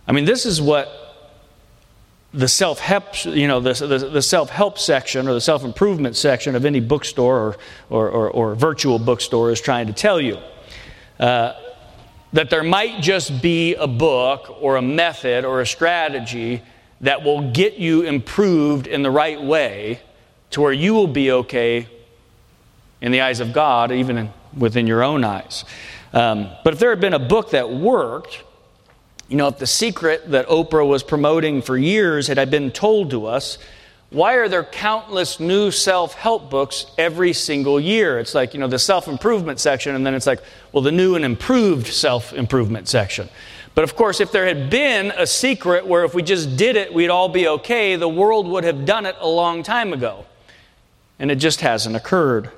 I 0.06 0.12
mean, 0.12 0.24
this 0.24 0.46
is 0.46 0.60
what 0.60 1.04
the 2.32 2.48
self 2.48 2.80
help, 2.80 3.24
you 3.24 3.46
know, 3.46 3.60
the, 3.60 3.72
the, 3.72 3.98
the 4.08 4.22
self 4.22 4.50
help 4.50 4.78
section 4.78 5.28
or 5.28 5.34
the 5.34 5.40
self 5.40 5.64
improvement 5.64 6.16
section 6.16 6.56
of 6.56 6.64
any 6.64 6.80
bookstore 6.80 7.38
or, 7.38 7.56
or, 7.90 8.10
or, 8.10 8.30
or, 8.30 8.54
virtual 8.54 8.98
bookstore 8.98 9.50
is 9.50 9.60
trying 9.60 9.86
to 9.86 9.92
tell 9.92 10.20
you. 10.20 10.38
Uh, 11.18 11.54
that 12.32 12.50
there 12.50 12.64
might 12.64 13.00
just 13.00 13.40
be 13.40 13.76
a 13.76 13.86
book 13.86 14.60
or 14.60 14.74
a 14.74 14.82
method 14.82 15.44
or 15.44 15.60
a 15.60 15.66
strategy 15.66 16.60
that 17.00 17.22
will 17.22 17.52
get 17.52 17.74
you 17.74 18.02
improved 18.02 18.88
in 18.88 19.04
the 19.04 19.10
right 19.10 19.40
way 19.40 20.00
to 20.50 20.60
where 20.60 20.72
you 20.72 20.94
will 20.94 21.06
be 21.06 21.30
okay 21.30 21.86
in 23.00 23.12
the 23.12 23.20
eyes 23.20 23.38
of 23.38 23.52
God, 23.52 23.92
even 23.92 24.18
in, 24.18 24.30
within 24.58 24.88
your 24.88 25.04
own 25.04 25.22
eyes. 25.22 25.64
Um, 26.12 26.48
but 26.64 26.74
if 26.74 26.80
there 26.80 26.90
had 26.90 27.00
been 27.00 27.14
a 27.14 27.20
book 27.20 27.50
that 27.50 27.70
worked, 27.70 28.42
you 29.28 29.36
know, 29.36 29.48
if 29.48 29.58
the 29.58 29.66
secret 29.66 30.30
that 30.30 30.46
Oprah 30.48 30.86
was 30.86 31.02
promoting 31.02 31.62
for 31.62 31.76
years 31.76 32.26
had 32.26 32.50
been 32.50 32.70
told 32.70 33.10
to 33.10 33.26
us, 33.26 33.58
why 34.10 34.34
are 34.34 34.48
there 34.48 34.62
countless 34.62 35.40
new 35.40 35.70
self 35.70 36.14
help 36.14 36.50
books 36.50 36.86
every 36.98 37.32
single 37.32 37.80
year? 37.80 38.18
It's 38.18 38.34
like, 38.34 38.54
you 38.54 38.60
know, 38.60 38.68
the 38.68 38.78
self 38.78 39.08
improvement 39.08 39.58
section, 39.58 39.94
and 39.94 40.06
then 40.06 40.14
it's 40.14 40.26
like, 40.26 40.40
well, 40.72 40.82
the 40.82 40.92
new 40.92 41.16
and 41.16 41.24
improved 41.24 41.88
self 41.88 42.32
improvement 42.32 42.86
section. 42.86 43.28
But 43.74 43.82
of 43.82 43.96
course, 43.96 44.20
if 44.20 44.30
there 44.30 44.46
had 44.46 44.70
been 44.70 45.12
a 45.16 45.26
secret 45.26 45.86
where 45.86 46.04
if 46.04 46.14
we 46.14 46.22
just 46.22 46.56
did 46.56 46.76
it, 46.76 46.94
we'd 46.94 47.10
all 47.10 47.28
be 47.28 47.48
okay, 47.48 47.96
the 47.96 48.08
world 48.08 48.46
would 48.46 48.62
have 48.62 48.84
done 48.84 49.04
it 49.04 49.16
a 49.18 49.28
long 49.28 49.62
time 49.64 49.92
ago. 49.92 50.26
And 51.18 51.30
it 51.30 51.36
just 51.36 51.60
hasn't 51.60 51.96
occurred. 51.96 52.50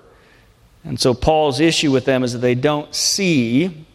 And 0.85 1.01
so 1.01 1.15
Paul's 1.15 1.59
issue 1.59 1.91
with 1.91 2.05
them 2.05 2.23
is 2.23 2.35
that 2.35 2.41
they 2.41 2.55
don't 2.55 2.95
see, 2.95 3.87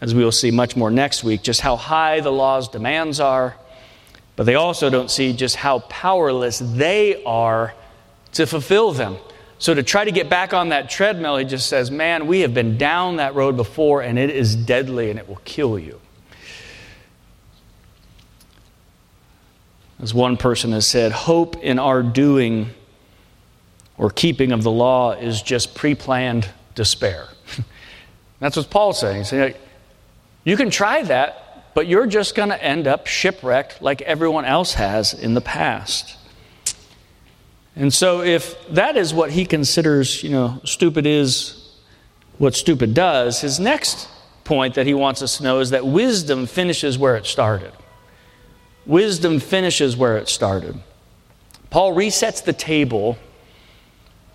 as 0.00 0.14
we 0.14 0.24
will 0.24 0.32
see 0.32 0.50
much 0.50 0.76
more 0.76 0.90
next 0.90 1.24
week, 1.24 1.42
just 1.42 1.60
how 1.60 1.76
high 1.76 2.20
the 2.20 2.32
law's 2.32 2.68
demands 2.68 3.20
are, 3.20 3.56
but 4.36 4.44
they 4.44 4.54
also 4.54 4.90
don't 4.90 5.10
see 5.10 5.32
just 5.32 5.56
how 5.56 5.80
powerless 5.80 6.58
they 6.60 7.22
are 7.24 7.74
to 8.32 8.46
fulfill 8.46 8.92
them. 8.92 9.16
So 9.58 9.74
to 9.74 9.82
try 9.82 10.04
to 10.04 10.12
get 10.12 10.30
back 10.30 10.54
on 10.54 10.68
that 10.68 10.88
treadmill, 10.88 11.36
he 11.36 11.44
just 11.44 11.68
says, 11.68 11.90
Man, 11.90 12.28
we 12.28 12.40
have 12.40 12.54
been 12.54 12.78
down 12.78 13.16
that 13.16 13.34
road 13.34 13.56
before, 13.56 14.02
and 14.02 14.18
it 14.18 14.30
is 14.30 14.54
deadly 14.54 15.10
and 15.10 15.18
it 15.18 15.28
will 15.28 15.40
kill 15.44 15.78
you. 15.78 16.00
As 20.00 20.14
one 20.14 20.36
person 20.36 20.70
has 20.72 20.86
said, 20.86 21.10
hope 21.10 21.56
in 21.56 21.80
our 21.80 22.04
doing 22.04 22.70
or 23.96 24.10
keeping 24.10 24.52
of 24.52 24.62
the 24.62 24.70
law 24.70 25.12
is 25.12 25.42
just 25.42 25.74
pre 25.74 25.96
planned 25.96 26.48
despair. 26.76 27.28
That's 28.38 28.56
what 28.56 28.70
Paul's 28.70 29.00
saying. 29.00 29.18
He's 29.18 29.28
saying, 29.28 29.54
you 30.48 30.56
can 30.56 30.70
try 30.70 31.02
that, 31.02 31.74
but 31.74 31.86
you're 31.86 32.06
just 32.06 32.34
going 32.34 32.48
to 32.48 32.62
end 32.62 32.86
up 32.86 33.06
shipwrecked 33.06 33.82
like 33.82 34.02
everyone 34.02 34.44
else 34.44 34.74
has 34.74 35.14
in 35.14 35.34
the 35.34 35.40
past. 35.40 36.16
And 37.76 37.92
so, 37.92 38.22
if 38.22 38.56
that 38.68 38.96
is 38.96 39.14
what 39.14 39.30
he 39.30 39.44
considers, 39.44 40.22
you 40.22 40.30
know, 40.30 40.60
stupid 40.64 41.06
is 41.06 41.76
what 42.38 42.54
stupid 42.54 42.94
does, 42.94 43.40
his 43.40 43.60
next 43.60 44.08
point 44.44 44.74
that 44.74 44.86
he 44.86 44.94
wants 44.94 45.22
us 45.22 45.36
to 45.36 45.44
know 45.44 45.60
is 45.60 45.70
that 45.70 45.86
wisdom 45.86 46.46
finishes 46.46 46.98
where 46.98 47.16
it 47.16 47.26
started. 47.26 47.72
Wisdom 48.86 49.38
finishes 49.38 49.96
where 49.96 50.16
it 50.16 50.28
started. 50.28 50.80
Paul 51.70 51.94
resets 51.94 52.42
the 52.42 52.54
table 52.54 53.18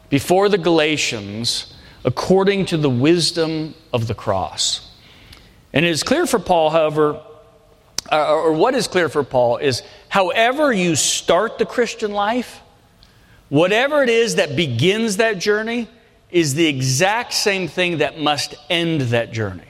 before 0.09 0.47
the 0.47 0.59
Galatians 0.59 1.73
according 2.05 2.67
to 2.67 2.77
the 2.77 2.89
wisdom 2.89 3.73
of 3.91 4.07
the 4.07 4.13
cross. 4.13 4.92
And 5.73 5.85
it 5.85 5.89
is 5.89 6.03
clear 6.03 6.27
for 6.27 6.39
Paul, 6.39 6.69
however, 6.69 7.19
uh, 8.11 8.33
or 8.33 8.53
what 8.53 8.75
is 8.75 8.87
clear 8.87 9.09
for 9.09 9.23
Paul 9.23 9.57
is 9.57 9.81
however 10.09 10.71
you 10.71 10.95
start 10.95 11.57
the 11.57 11.65
Christian 11.65 12.11
life, 12.11 12.61
whatever 13.49 14.03
it 14.03 14.09
is 14.09 14.35
that 14.35 14.55
begins 14.55 15.17
that 15.17 15.39
journey, 15.39 15.87
is 16.29 16.55
the 16.55 16.65
exact 16.65 17.33
same 17.33 17.67
thing 17.67 17.99
that 17.99 18.19
must 18.19 18.55
end 18.69 19.01
that 19.01 19.31
journey. 19.31 19.63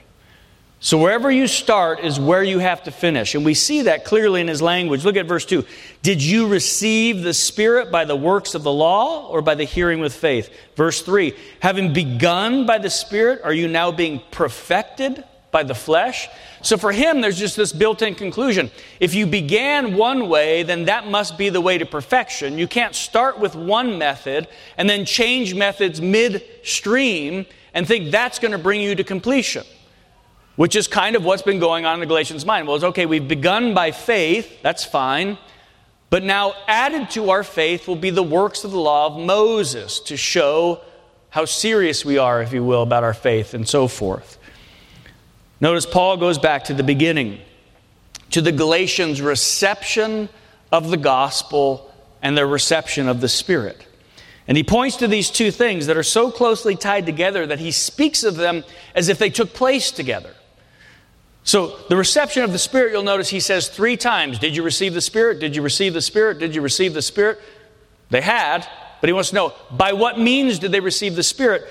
So 0.79 0.97
wherever 0.97 1.31
you 1.31 1.47
start 1.47 2.01
is 2.01 2.19
where 2.19 2.43
you 2.43 2.59
have 2.59 2.83
to 2.83 2.91
finish. 2.91 3.35
And 3.35 3.45
we 3.45 3.53
see 3.53 3.83
that 3.83 4.03
clearly 4.03 4.41
in 4.41 4.49
his 4.49 4.61
language. 4.61 5.05
Look 5.05 5.15
at 5.15 5.25
verse 5.25 5.45
2. 5.45 5.65
Did 6.01 6.21
you 6.21 6.47
receive 6.47 7.21
the 7.21 7.33
Spirit 7.33 7.89
by 7.89 8.03
the 8.03 8.17
works 8.17 8.53
of 8.53 8.63
the 8.63 8.71
law 8.71 9.29
or 9.29 9.41
by 9.41 9.55
the 9.55 9.63
hearing 9.63 10.01
with 10.01 10.13
faith? 10.13 10.49
Verse 10.75 11.01
3. 11.01 11.33
Having 11.61 11.93
begun 11.93 12.65
by 12.65 12.79
the 12.79 12.89
Spirit, 12.89 13.39
are 13.45 13.53
you 13.53 13.69
now 13.69 13.93
being 13.93 14.21
perfected 14.31 15.23
by 15.53 15.63
the 15.63 15.73
flesh? 15.73 16.27
So 16.61 16.77
for 16.77 16.91
him, 16.91 17.21
there's 17.21 17.39
just 17.39 17.55
this 17.55 17.71
built 17.71 18.01
in 18.01 18.15
conclusion. 18.15 18.69
If 18.99 19.15
you 19.15 19.25
began 19.25 19.95
one 19.95 20.27
way, 20.27 20.63
then 20.63 20.83
that 20.85 21.07
must 21.07 21.37
be 21.37 21.47
the 21.47 21.61
way 21.61 21.77
to 21.77 21.85
perfection. 21.85 22.57
You 22.57 22.67
can't 22.67 22.93
start 22.93 23.39
with 23.39 23.55
one 23.55 23.97
method 23.97 24.49
and 24.77 24.89
then 24.89 25.05
change 25.05 25.55
methods 25.55 26.01
midstream 26.01 27.45
and 27.73 27.87
think 27.87 28.11
that's 28.11 28.39
going 28.39 28.51
to 28.51 28.57
bring 28.57 28.81
you 28.81 28.95
to 28.95 29.03
completion 29.05 29.63
which 30.55 30.75
is 30.75 30.87
kind 30.87 31.15
of 31.15 31.23
what's 31.23 31.41
been 31.41 31.59
going 31.59 31.85
on 31.85 31.95
in 31.95 31.99
the 31.99 32.05
Galatians' 32.05 32.45
mind. 32.45 32.67
Well, 32.67 32.75
it's 32.75 32.85
okay, 32.85 33.05
we've 33.05 33.27
begun 33.27 33.73
by 33.73 33.91
faith, 33.91 34.61
that's 34.61 34.85
fine. 34.85 35.37
But 36.09 36.23
now, 36.23 36.53
added 36.67 37.09
to 37.11 37.31
our 37.31 37.43
faith 37.43 37.87
will 37.87 37.95
be 37.95 38.11
the 38.11 38.21
works 38.21 38.63
of 38.63 38.69
the 38.69 38.79
law 38.79 39.07
of 39.07 39.17
Moses 39.17 39.99
to 40.01 40.15
show 40.15 40.81
how 41.31 41.45
serious 41.45 42.05
we 42.05 42.19
are, 42.19 42.43
if 42.43 42.53
you 42.53 42.63
will, 42.63 42.83
about 42.83 43.03
our 43.03 43.15
faith 43.15 43.55
and 43.55 43.67
so 43.67 43.87
forth. 43.87 44.37
Notice 45.63 45.85
Paul 45.85 46.17
goes 46.17 46.37
back 46.37 46.65
to 46.65 46.73
the 46.73 46.83
beginning, 46.83 47.39
to 48.31 48.41
the 48.41 48.51
Galatians' 48.51 49.21
reception 49.21 50.27
of 50.73 50.89
the 50.89 50.97
gospel 50.97 51.89
and 52.21 52.37
their 52.37 52.45
reception 52.45 53.07
of 53.07 53.21
the 53.21 53.29
Spirit. 53.29 53.87
And 54.45 54.57
he 54.57 54.63
points 54.65 54.97
to 54.97 55.07
these 55.07 55.29
two 55.29 55.51
things 55.51 55.87
that 55.87 55.95
are 55.95 56.03
so 56.03 56.29
closely 56.31 56.75
tied 56.75 57.05
together 57.05 57.47
that 57.47 57.59
he 57.59 57.71
speaks 57.71 58.25
of 58.25 58.35
them 58.35 58.65
as 58.93 59.07
if 59.07 59.19
they 59.19 59.29
took 59.29 59.53
place 59.53 59.89
together. 59.89 60.35
So, 61.45 61.77
the 61.87 61.95
reception 61.95 62.43
of 62.43 62.51
the 62.51 62.59
Spirit, 62.59 62.91
you'll 62.91 63.03
notice 63.03 63.29
he 63.29 63.39
says 63.39 63.69
three 63.69 63.95
times 63.95 64.39
Did 64.39 64.57
you 64.57 64.63
receive 64.63 64.93
the 64.93 64.99
Spirit? 64.99 65.39
Did 65.39 65.55
you 65.55 65.61
receive 65.61 65.93
the 65.93 66.01
Spirit? 66.01 66.39
Did 66.39 66.53
you 66.53 66.61
receive 66.61 66.93
the 66.93 67.01
Spirit? 67.01 67.39
They 68.09 68.19
had, 68.19 68.67
but 68.99 69.07
he 69.07 69.13
wants 69.13 69.29
to 69.29 69.35
know 69.35 69.53
by 69.71 69.93
what 69.93 70.19
means 70.19 70.59
did 70.59 70.73
they 70.73 70.81
receive 70.81 71.15
the 71.15 71.23
Spirit? 71.23 71.63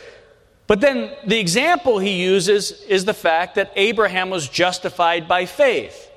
But 0.66 0.80
then 0.80 1.12
the 1.26 1.38
example 1.38 1.98
he 1.98 2.22
uses 2.22 2.70
is 2.82 3.04
the 3.04 3.14
fact 3.14 3.56
that 3.56 3.72
Abraham 3.76 4.30
was 4.30 4.48
justified 4.48 5.28
by 5.28 5.46
faith. 5.46 6.10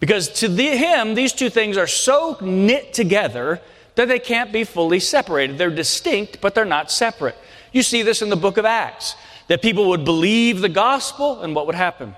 Because 0.00 0.28
to 0.40 0.48
the, 0.48 0.76
him, 0.76 1.14
these 1.14 1.32
two 1.32 1.50
things 1.50 1.76
are 1.76 1.86
so 1.86 2.38
knit 2.40 2.94
together 2.94 3.60
that 3.96 4.08
they 4.08 4.18
can't 4.18 4.50
be 4.50 4.64
fully 4.64 4.98
separated. 4.98 5.58
They're 5.58 5.70
distinct, 5.70 6.40
but 6.40 6.54
they're 6.54 6.64
not 6.64 6.90
separate. 6.90 7.36
You 7.72 7.82
see 7.82 8.02
this 8.02 8.22
in 8.22 8.30
the 8.30 8.36
book 8.36 8.56
of 8.56 8.64
Acts 8.64 9.14
that 9.48 9.62
people 9.62 9.88
would 9.88 10.04
believe 10.04 10.60
the 10.60 10.68
gospel, 10.68 11.42
and 11.42 11.54
what 11.54 11.66
would 11.66 11.74
happen? 11.74 12.16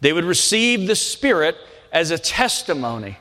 They 0.00 0.12
would 0.12 0.24
receive 0.24 0.86
the 0.86 0.96
Spirit 0.96 1.56
as 1.92 2.10
a 2.10 2.18
testimony 2.18 3.16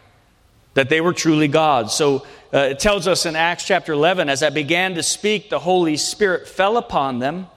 that 0.73 0.89
they 0.89 0.99
were 0.99 1.13
truly 1.13 1.47
God. 1.47 1.89
So 1.89 2.25
uh, 2.55 2.69
it 2.69 2.79
tells 2.79 3.05
us 3.05 3.25
in 3.25 3.35
Acts 3.35 3.65
chapter 3.65 3.91
11 3.91 4.29
as 4.29 4.41
I 4.41 4.49
began 4.49 4.95
to 4.95 5.03
speak, 5.03 5.49
the 5.49 5.59
Holy 5.59 5.97
Spirit 5.97 6.47
fell 6.47 6.77
upon 6.77 7.19
them, 7.19 7.47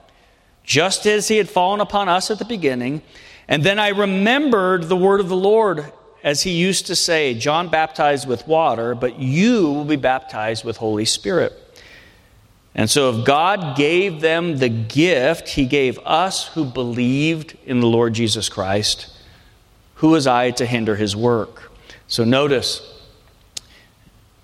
just 0.65 1.07
as 1.07 1.29
He 1.29 1.37
had 1.37 1.49
fallen 1.49 1.81
upon 1.81 2.09
us 2.09 2.33
at 2.33 2.41
the 2.41 2.45
beginning. 2.45 3.03
And 3.47 3.63
then 3.63 3.79
I 3.79 3.91
remembered 3.91 4.89
the 4.89 4.97
word 4.97 5.21
of 5.21 5.29
the 5.29 5.37
Lord 5.37 5.93
as 6.25 6.43
He 6.43 6.51
used 6.51 6.87
to 6.87 6.97
say, 6.97 7.35
John 7.35 7.69
baptized 7.69 8.27
with 8.27 8.49
water, 8.49 8.97
but 8.97 9.21
you 9.21 9.71
will 9.71 9.85
be 9.85 9.95
baptized 9.95 10.65
with 10.65 10.79
Holy 10.79 11.05
Spirit. 11.05 11.53
And 12.75 12.91
so, 12.91 13.11
if 13.11 13.25
God 13.25 13.77
gave 13.77 14.21
them 14.21 14.59
the 14.59 14.69
gift, 14.69 15.51
He 15.51 15.67
gave 15.67 16.01
us 16.01 16.49
who 16.49 16.65
believed 16.65 17.57
in 17.65 17.79
the 17.79 17.87
Lord 17.87 18.15
Jesus 18.15 18.49
Christ. 18.49 19.17
Who 19.97 20.09
was 20.11 20.27
I 20.27 20.51
to 20.53 20.67
hinder 20.67 20.97
His 20.97 21.15
work? 21.15 21.71
So 22.09 22.25
notice, 22.25 22.98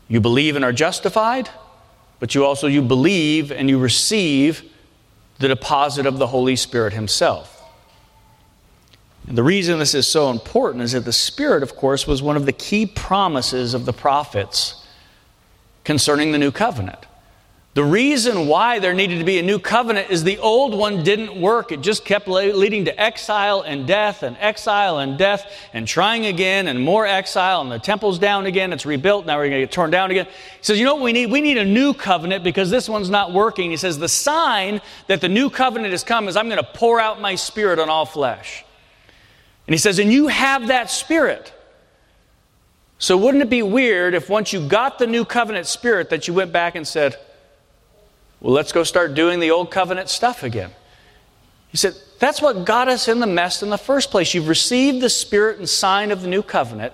you 0.08 0.20
believe 0.20 0.56
and 0.56 0.64
are 0.64 0.72
justified, 0.72 1.48
but 2.20 2.34
you 2.34 2.44
also 2.44 2.66
you 2.66 2.82
believe 2.82 3.50
and 3.50 3.68
you 3.68 3.78
receive 3.78 4.62
the 5.38 5.48
deposit 5.48 6.06
of 6.06 6.18
the 6.18 6.28
Holy 6.28 6.56
Spirit 6.56 6.92
himself. 6.92 7.62
And 9.26 9.38
the 9.38 9.42
reason 9.42 9.78
this 9.78 9.94
is 9.94 10.06
so 10.06 10.30
important 10.30 10.84
is 10.84 10.92
that 10.92 11.04
the 11.04 11.12
Spirit, 11.12 11.62
of 11.62 11.76
course, 11.76 12.06
was 12.06 12.22
one 12.22 12.36
of 12.36 12.46
the 12.46 12.52
key 12.52 12.86
promises 12.86 13.72
of 13.74 13.86
the 13.86 13.92
prophets 13.92 14.86
concerning 15.82 16.32
the 16.32 16.38
new 16.38 16.50
covenant. 16.50 17.06
The 17.74 17.84
reason 17.84 18.46
why 18.46 18.78
there 18.78 18.94
needed 18.94 19.18
to 19.18 19.24
be 19.24 19.40
a 19.40 19.42
new 19.42 19.58
covenant 19.58 20.08
is 20.08 20.22
the 20.22 20.38
old 20.38 20.74
one 20.74 21.02
didn't 21.02 21.40
work. 21.40 21.72
It 21.72 21.80
just 21.80 22.04
kept 22.04 22.28
leading 22.28 22.84
to 22.84 23.00
exile 23.00 23.62
and 23.62 23.84
death 23.84 24.22
and 24.22 24.36
exile 24.38 25.00
and 25.00 25.18
death 25.18 25.52
and 25.72 25.86
trying 25.86 26.26
again 26.26 26.68
and 26.68 26.80
more 26.80 27.04
exile 27.04 27.62
and 27.62 27.72
the 27.72 27.80
temple's 27.80 28.20
down 28.20 28.46
again. 28.46 28.72
It's 28.72 28.86
rebuilt. 28.86 29.26
Now 29.26 29.38
we're 29.38 29.48
going 29.48 29.60
to 29.60 29.66
get 29.66 29.72
torn 29.72 29.90
down 29.90 30.12
again. 30.12 30.26
He 30.26 30.32
says, 30.60 30.78
You 30.78 30.84
know 30.84 30.94
what 30.94 31.02
we 31.02 31.12
need? 31.12 31.32
We 31.32 31.40
need 31.40 31.58
a 31.58 31.64
new 31.64 31.94
covenant 31.94 32.44
because 32.44 32.70
this 32.70 32.88
one's 32.88 33.10
not 33.10 33.32
working. 33.32 33.72
He 33.72 33.76
says, 33.76 33.98
The 33.98 34.08
sign 34.08 34.80
that 35.08 35.20
the 35.20 35.28
new 35.28 35.50
covenant 35.50 35.90
has 35.90 36.04
come 36.04 36.28
is 36.28 36.36
I'm 36.36 36.48
going 36.48 36.62
to 36.62 36.70
pour 36.74 37.00
out 37.00 37.20
my 37.20 37.34
spirit 37.34 37.80
on 37.80 37.90
all 37.90 38.06
flesh. 38.06 38.64
And 39.66 39.74
he 39.74 39.78
says, 39.78 39.98
And 39.98 40.12
you 40.12 40.28
have 40.28 40.68
that 40.68 40.92
spirit. 40.92 41.52
So 42.98 43.16
wouldn't 43.16 43.42
it 43.42 43.50
be 43.50 43.64
weird 43.64 44.14
if 44.14 44.30
once 44.30 44.52
you 44.52 44.64
got 44.68 45.00
the 45.00 45.08
new 45.08 45.24
covenant 45.24 45.66
spirit 45.66 46.10
that 46.10 46.28
you 46.28 46.34
went 46.34 46.52
back 46.52 46.76
and 46.76 46.86
said, 46.86 47.16
well, 48.44 48.52
let's 48.52 48.72
go 48.72 48.84
start 48.84 49.14
doing 49.14 49.40
the 49.40 49.52
old 49.52 49.70
covenant 49.70 50.10
stuff 50.10 50.42
again. 50.42 50.70
He 51.68 51.78
said, 51.78 51.94
That's 52.18 52.42
what 52.42 52.66
got 52.66 52.88
us 52.88 53.08
in 53.08 53.20
the 53.20 53.26
mess 53.26 53.62
in 53.62 53.70
the 53.70 53.78
first 53.78 54.10
place. 54.10 54.34
You've 54.34 54.48
received 54.48 55.00
the 55.00 55.08
spirit 55.08 55.58
and 55.58 55.66
sign 55.66 56.10
of 56.10 56.20
the 56.20 56.28
new 56.28 56.42
covenant. 56.42 56.92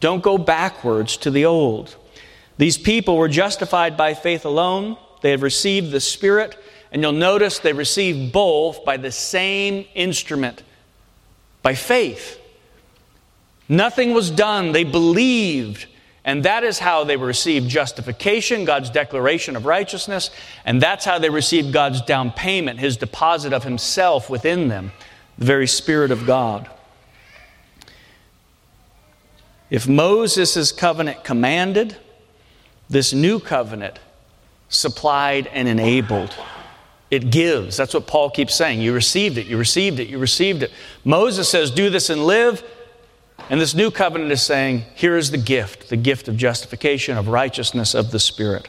Don't 0.00 0.24
go 0.24 0.36
backwards 0.38 1.16
to 1.18 1.30
the 1.30 1.44
old. 1.44 1.94
These 2.56 2.78
people 2.78 3.16
were 3.16 3.28
justified 3.28 3.96
by 3.96 4.14
faith 4.14 4.44
alone. 4.44 4.96
They 5.22 5.30
have 5.30 5.44
received 5.44 5.92
the 5.92 6.00
Spirit, 6.00 6.56
and 6.90 7.00
you'll 7.00 7.12
notice 7.12 7.60
they 7.60 7.72
received 7.72 8.32
both 8.32 8.84
by 8.84 8.96
the 8.96 9.12
same 9.12 9.86
instrument, 9.94 10.64
by 11.62 11.76
faith. 11.76 12.40
Nothing 13.68 14.14
was 14.14 14.32
done. 14.32 14.72
They 14.72 14.82
believed 14.82 15.86
and 16.28 16.42
that 16.42 16.62
is 16.62 16.78
how 16.78 17.04
they 17.04 17.16
received 17.16 17.70
justification, 17.70 18.66
God's 18.66 18.90
declaration 18.90 19.56
of 19.56 19.64
righteousness. 19.64 20.30
And 20.66 20.78
that's 20.78 21.06
how 21.06 21.18
they 21.18 21.30
received 21.30 21.72
God's 21.72 22.02
down 22.02 22.32
payment, 22.32 22.80
his 22.80 22.98
deposit 22.98 23.54
of 23.54 23.64
himself 23.64 24.28
within 24.28 24.68
them, 24.68 24.92
the 25.38 25.46
very 25.46 25.66
Spirit 25.66 26.10
of 26.10 26.26
God. 26.26 26.68
If 29.70 29.88
Moses' 29.88 30.70
covenant 30.70 31.24
commanded, 31.24 31.96
this 32.90 33.14
new 33.14 33.40
covenant 33.40 33.98
supplied 34.68 35.46
and 35.46 35.66
enabled. 35.66 36.36
It 37.10 37.30
gives. 37.30 37.78
That's 37.78 37.94
what 37.94 38.06
Paul 38.06 38.28
keeps 38.28 38.54
saying. 38.54 38.82
You 38.82 38.92
received 38.92 39.38
it, 39.38 39.46
you 39.46 39.56
received 39.56 39.98
it, 39.98 40.08
you 40.08 40.18
received 40.18 40.62
it. 40.62 40.72
Moses 41.06 41.48
says, 41.48 41.70
Do 41.70 41.88
this 41.88 42.10
and 42.10 42.26
live. 42.26 42.62
And 43.50 43.60
this 43.60 43.74
new 43.74 43.90
covenant 43.90 44.30
is 44.30 44.42
saying, 44.42 44.84
here 44.94 45.16
is 45.16 45.30
the 45.30 45.38
gift, 45.38 45.88
the 45.88 45.96
gift 45.96 46.28
of 46.28 46.36
justification, 46.36 47.16
of 47.16 47.28
righteousness 47.28 47.94
of 47.94 48.10
the 48.10 48.18
Spirit, 48.18 48.68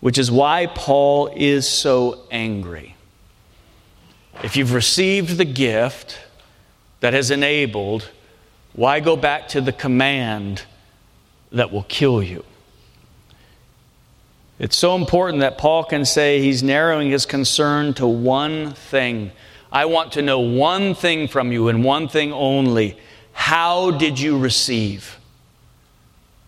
which 0.00 0.16
is 0.16 0.30
why 0.30 0.66
Paul 0.66 1.30
is 1.36 1.68
so 1.68 2.22
angry. 2.30 2.96
If 4.42 4.56
you've 4.56 4.72
received 4.72 5.36
the 5.36 5.44
gift 5.44 6.18
that 7.00 7.12
has 7.12 7.30
enabled, 7.30 8.08
why 8.72 9.00
go 9.00 9.16
back 9.16 9.48
to 9.48 9.60
the 9.60 9.72
command 9.72 10.62
that 11.52 11.70
will 11.70 11.84
kill 11.84 12.22
you? 12.22 12.44
It's 14.58 14.76
so 14.76 14.96
important 14.96 15.40
that 15.40 15.58
Paul 15.58 15.84
can 15.84 16.06
say 16.06 16.40
he's 16.40 16.62
narrowing 16.62 17.10
his 17.10 17.26
concern 17.26 17.92
to 17.94 18.06
one 18.06 18.72
thing. 18.72 19.30
I 19.70 19.84
want 19.84 20.12
to 20.12 20.22
know 20.22 20.40
one 20.40 20.94
thing 20.94 21.28
from 21.28 21.52
you 21.52 21.68
and 21.68 21.84
one 21.84 22.08
thing 22.08 22.32
only 22.32 22.96
how 23.36 23.90
did 23.90 24.18
you 24.18 24.38
receive? 24.38 25.18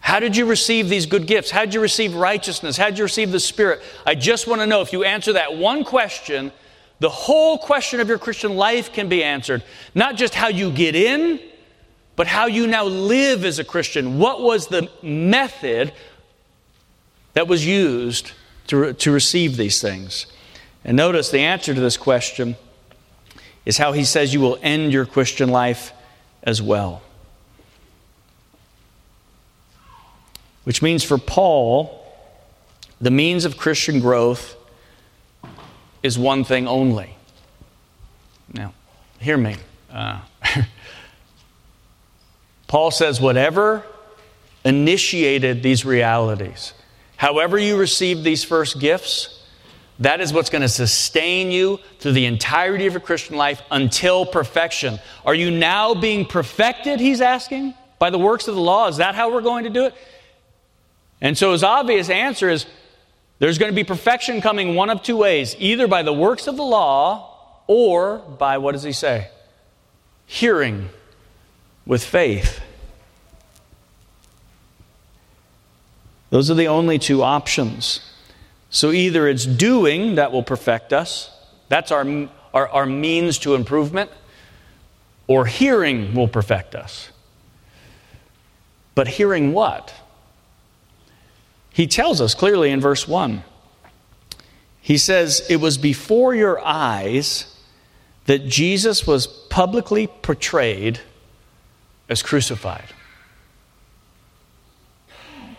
How 0.01 0.21
did 0.21 0.37
you 0.37 0.47
receive 0.47 0.89
these 0.89 1.05
good 1.05 1.27
gifts? 1.27 1.51
How 1.51 1.67
did 1.67 1.75
you 1.75 1.81
receive 1.81 2.15
righteousness? 2.15 2.79
How 2.79 2.87
did 2.87 2.97
you 2.97 3.05
receive 3.05 3.31
the 3.31 3.39
Spirit? 3.39 3.83
I 4.07 4.15
just 4.15 4.47
want 4.47 4.63
to 4.63 4.67
know 4.67 4.81
if 4.81 4.91
you 4.93 5.05
answer 5.05 5.35
that 5.35 5.55
one 5.55 5.85
question, 5.85 6.51
the 6.99 7.11
whole 7.11 7.59
question 7.59 8.01
of 8.01 8.09
your 8.09 8.19
Christian 8.19 8.57
life 8.57 8.93
can 8.93 9.07
be 9.07 9.23
answered. 9.23 9.63
Not 9.95 10.17
just 10.17 10.35
how 10.35 10.49
you 10.49 10.73
get 10.73 10.97
in, 10.97 11.39
but 12.17 12.27
how 12.27 12.47
you 12.47 12.67
now 12.67 12.85
live 12.85 13.45
as 13.45 13.59
a 13.59 13.65
Christian. 13.65 14.19
What 14.19 14.41
was 14.41 14.69
the 14.69 14.91
method 15.03 15.93
that 17.35 17.47
was 17.47 17.67
used 17.67 18.33
to, 18.69 18.95
to 18.95 19.13
receive 19.13 19.59
these 19.59 19.81
things? 19.83 20.27
And 20.85 20.97
notice 20.97 21.31
the 21.31 21.41
answer 21.41 21.75
to 21.75 21.81
this 21.81 21.99
question 21.99 22.57
is 23.67 23.77
how 23.77 23.93
he 23.93 24.05
says 24.05 24.33
you 24.33 24.41
will 24.41 24.59
end 24.63 24.91
your 24.91 25.05
Christian 25.05 25.51
life 25.51 25.93
as 26.43 26.63
well. 26.63 27.03
Which 30.65 30.83
means 30.83 31.03
for 31.03 31.19
Paul, 31.19 32.05
the 33.01 33.11
means 33.11 33.45
of 33.45 33.57
Christian 33.57 34.01
growth 34.01 34.55
is 36.03 36.19
one 36.19 36.45
thing 36.45 36.69
only. 36.69 37.17
Now, 38.53 38.73
hear 39.19 39.37
me. 39.37 39.57
Uh, 39.91 40.21
Paul 42.67 42.91
says, 42.91 43.21
whatever 43.21 43.85
initiated 44.65 45.63
these 45.63 45.85
realities, 45.85 46.75
however 47.17 47.59
you 47.59 47.77
received 47.77 48.25
these 48.25 48.45
first 48.45 48.79
gifts, 48.79 49.38
that 50.01 50.21
is 50.21 50.33
what's 50.33 50.51
going 50.51 50.63
to 50.63 50.69
sustain 50.69 51.51
you 51.51 51.81
through 51.99 52.13
the 52.13 52.27
entirety 52.27 52.87
of 52.87 52.93
your 52.93 53.01
Christian 53.01 53.37
life 53.37 53.61
until 53.71 54.25
perfection. 54.25 55.01
Are 55.25 55.35
you 55.35 55.51
now 55.51 55.95
being 55.95 56.25
perfected, 56.25 57.01
he's 57.01 57.21
asking, 57.21 57.75
by 57.99 58.11
the 58.11 58.19
works 58.19 58.47
of 58.47 58.55
the 58.55 58.61
law? 58.61 58.89
Is 58.89 58.99
that 58.99 59.15
how 59.15 59.33
we're 59.33 59.41
going 59.41 59.65
to 59.65 59.71
do 59.71 59.87
it? 59.87 59.95
And 61.21 61.37
so 61.37 61.51
his 61.51 61.65
obvious 61.65 62.11
answer 62.11 62.49
is 62.49 62.67
there's 63.41 63.59
going 63.59 63.73
to 63.73 63.77
be 63.77 63.85
perfection 63.85 64.41
coming 64.41 64.77
one 64.77 64.89
of 64.89 65.03
two 65.03 65.17
ways 65.17 65.57
either 65.59 65.89
by 65.89 66.03
the 66.03 66.13
works 66.13 66.47
of 66.47 66.57
the 66.57 66.63
law 66.63 67.63
or 67.67 68.19
by, 68.19 68.59
what 68.59 68.73
does 68.73 68.85
he 68.85 68.93
say? 68.93 69.29
Hearing 70.27 70.91
with 71.87 72.05
faith. 72.05 72.61
Those 76.31 76.51
are 76.51 76.55
the 76.55 76.69
only 76.69 76.99
two 76.99 77.23
options. 77.23 78.01
So 78.71 78.91
either 78.93 79.27
it's 79.27 79.47
doing 79.47 80.17
that 80.17 80.33
will 80.33 80.43
perfect 80.43 80.93
us, 80.93 81.31
that's 81.69 81.91
our, 81.91 82.29
our, 82.53 82.69
our 82.69 82.87
means 82.87 83.39
to 83.41 83.55
improvement, 83.55 84.11
or 85.27 85.47
hearing 85.47 86.15
will 86.15 86.29
perfect 86.29 86.75
us. 86.75 87.11
But 88.95 89.09
hearing 89.09 89.53
what? 89.53 89.95
He 91.73 91.87
tells 91.87 92.21
us 92.21 92.35
clearly 92.35 92.71
in 92.71 92.81
verse 92.81 93.07
1. 93.07 93.45
He 94.81 94.99
says, 94.99 95.47
It 95.49 95.57
was 95.57 95.79
before 95.79 96.35
your 96.35 96.65
eyes 96.65 97.55
that 98.27 98.47
Jesus 98.47 99.07
was 99.07 99.27
publicly 99.27 100.07
portrayed 100.07 101.01
as 102.09 102.23
crucified. 102.23 102.93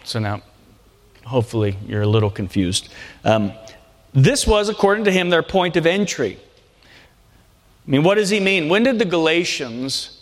So 0.03 0.19
now, 0.19 0.41
hopefully 1.29 1.77
you're 1.87 2.01
a 2.01 2.07
little 2.07 2.29
confused. 2.29 2.89
Um, 3.23 3.53
this 4.13 4.47
was, 4.47 4.69
according 4.69 5.05
to 5.05 5.11
him, 5.11 5.29
their 5.29 5.43
point 5.43 5.77
of 5.77 5.85
entry. 5.85 6.39
I 7.87 7.91
mean, 7.91 8.03
what 8.03 8.15
does 8.15 8.29
he 8.29 8.39
mean? 8.39 8.69
When 8.69 8.83
did 8.83 8.99
the 8.99 9.05
Galatians 9.05 10.21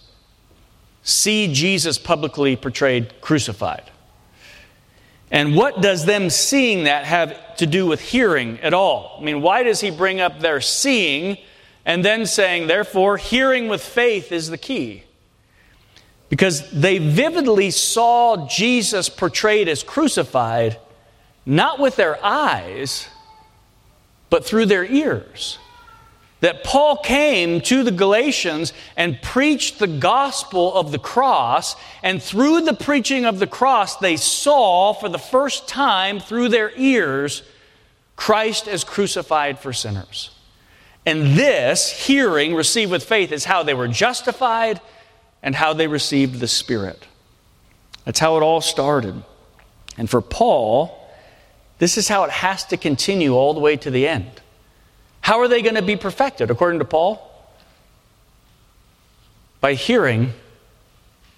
see 1.04 1.52
Jesus 1.54 1.98
publicly 1.98 2.56
portrayed 2.56 3.22
crucified? 3.22 3.90
And 5.32 5.56
what 5.56 5.82
does 5.82 6.06
them 6.06 6.30
seeing 6.30 6.84
that 6.84 7.06
have 7.06 7.58
to 7.58 7.66
do 7.66 7.86
with 7.86 8.02
hearing 8.02 8.60
at 8.60 8.74
all? 8.74 9.18
I 9.20 9.24
mean, 9.24 9.42
why 9.42 9.64
does 9.64 9.82
he 9.82 9.92
bring 9.92 10.22
up 10.22 10.40
their 10.40 10.62
seeing 10.62 11.38
and 11.86 12.04
then 12.04 12.26
saying, 12.26 12.68
therefore, 12.68 13.18
hearing 13.18 13.68
with 13.68 13.84
faith 13.84 14.32
is 14.32 14.50
the 14.50 14.58
key? 14.58 15.04
Because 16.30 16.70
they 16.72 16.98
vividly 16.98 17.72
saw 17.72 18.48
Jesus 18.48 19.08
portrayed 19.08 19.70
as 19.70 19.84
crucified 19.84 20.78
not 21.48 21.80
with 21.80 21.96
their 21.96 22.24
eyes, 22.24 23.08
but 24.30 24.46
through 24.46 24.66
their 24.66 24.84
ears. 24.84 25.58
That 26.42 26.64
Paul 26.64 26.98
came 26.98 27.62
to 27.62 27.84
the 27.84 27.92
Galatians 27.92 28.74
and 28.98 29.20
preached 29.22 29.80
the 29.80 29.88
gospel 29.88 30.74
of 30.76 30.92
the 30.92 31.00
cross, 31.00 31.76
and 32.04 32.22
through 32.22 32.62
the 32.62 32.74
preaching 32.74 33.26
of 33.26 33.40
the 33.40 33.48
cross, 33.48 33.96
they 33.96 34.18
saw 34.18 34.94
for 34.94 35.08
the 35.10 35.18
first 35.18 35.68
time 35.68 36.20
through 36.20 36.50
their 36.50 36.72
ears 36.76 37.42
Christ 38.18 38.68
as 38.68 38.84
crucified 38.84 39.58
for 39.58 39.72
sinners. 39.72 40.32
And 41.06 41.38
this, 41.38 41.90
hearing, 41.90 42.56
received 42.56 42.92
with 42.92 43.06
faith, 43.06 43.32
is 43.32 43.46
how 43.46 43.64
they 43.64 43.74
were 43.74 43.88
justified 43.88 44.82
and 45.42 45.56
how 45.56 45.74
they 45.74 45.88
received 45.88 46.42
the 46.42 46.48
Spirit. 46.48 47.08
That's 48.04 48.20
how 48.20 48.36
it 48.36 48.44
all 48.44 48.60
started. 48.60 49.24
And 49.98 50.10
for 50.10 50.22
Paul, 50.22 51.07
this 51.80 51.98
is 51.98 52.08
how 52.08 52.24
it 52.24 52.32
has 52.32 52.66
to 52.66 52.78
continue 52.78 53.34
all 53.34 53.54
the 53.54 53.60
way 53.60 53.76
to 53.78 53.92
the 53.92 54.08
end. 54.08 54.42
How 55.22 55.40
are 55.40 55.48
they 55.48 55.62
going 55.62 55.76
to 55.76 55.82
be 55.82 55.96
perfected, 55.96 56.50
according 56.50 56.80
to 56.80 56.86
Paul? 56.86 57.24
By 59.62 59.74
hearing 59.74 60.34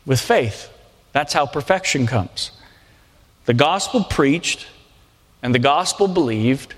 with 0.06 0.19
faith. 0.19 0.71
That's 1.12 1.34
how 1.34 1.45
perfection 1.45 2.06
comes. 2.06 2.52
The 3.45 3.54
gospel 3.54 4.04
preached 4.04 4.67
and 5.41 5.56
the 5.56 5.60
gospel 5.60 6.08
believed 6.08 6.75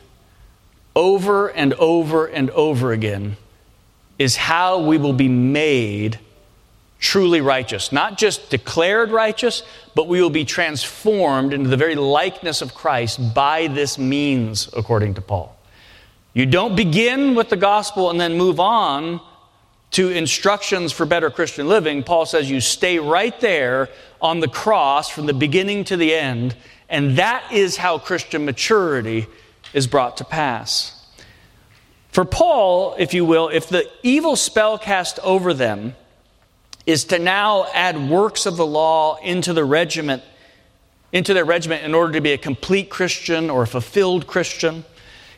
over 0.95 1.47
and 1.47 1.73
over 1.73 2.25
and 2.25 2.49
over 2.51 2.91
again 2.91 3.37
is 4.19 4.35
how 4.35 4.79
we 4.79 4.97
will 4.97 5.13
be 5.13 5.27
made 5.27 6.19
truly 7.01 7.41
righteous. 7.41 7.91
Not 7.91 8.17
just 8.17 8.49
declared 8.49 9.11
righteous, 9.11 9.63
but 9.95 10.07
we 10.07 10.21
will 10.21 10.29
be 10.29 10.45
transformed 10.45 11.51
into 11.51 11.67
the 11.67 11.75
very 11.75 11.95
likeness 11.95 12.61
of 12.61 12.73
Christ 12.73 13.33
by 13.33 13.67
this 13.67 13.97
means, 13.97 14.69
according 14.77 15.15
to 15.15 15.21
Paul. 15.21 15.57
You 16.33 16.45
don't 16.45 16.75
begin 16.75 17.35
with 17.35 17.49
the 17.49 17.57
gospel 17.57 18.09
and 18.09 18.21
then 18.21 18.37
move 18.37 18.59
on 18.59 19.19
to 19.91 20.09
instructions 20.09 20.93
for 20.93 21.05
better 21.05 21.29
Christian 21.29 21.67
living. 21.67 22.03
Paul 22.03 22.25
says 22.25 22.49
you 22.49 22.61
stay 22.61 22.99
right 22.99 23.37
there 23.41 23.89
on 24.21 24.39
the 24.39 24.47
cross 24.47 25.09
from 25.09 25.25
the 25.25 25.33
beginning 25.33 25.83
to 25.85 25.97
the 25.97 26.13
end, 26.13 26.55
and 26.87 27.17
that 27.17 27.51
is 27.51 27.77
how 27.77 27.97
Christian 27.97 28.45
maturity 28.45 29.25
is 29.73 29.87
brought 29.87 30.17
to 30.17 30.23
pass. 30.23 31.05
For 32.09 32.25
Paul, 32.25 32.95
if 32.99 33.13
you 33.13 33.25
will, 33.25 33.49
if 33.49 33.69
the 33.69 33.89
evil 34.03 34.35
spell 34.35 34.77
cast 34.77 35.17
over 35.19 35.53
them 35.53 35.95
is 36.91 37.05
to 37.05 37.17
now 37.17 37.65
add 37.73 38.09
works 38.09 38.45
of 38.45 38.57
the 38.57 38.65
law 38.65 39.17
into 39.23 39.53
the 39.53 39.63
regiment, 39.63 40.21
into 41.11 41.33
their 41.33 41.45
regiment 41.45 41.83
in 41.83 41.95
order 41.95 42.13
to 42.13 42.21
be 42.21 42.33
a 42.33 42.37
complete 42.37 42.89
Christian 42.89 43.49
or 43.49 43.63
a 43.63 43.67
fulfilled 43.67 44.27
Christian. 44.27 44.83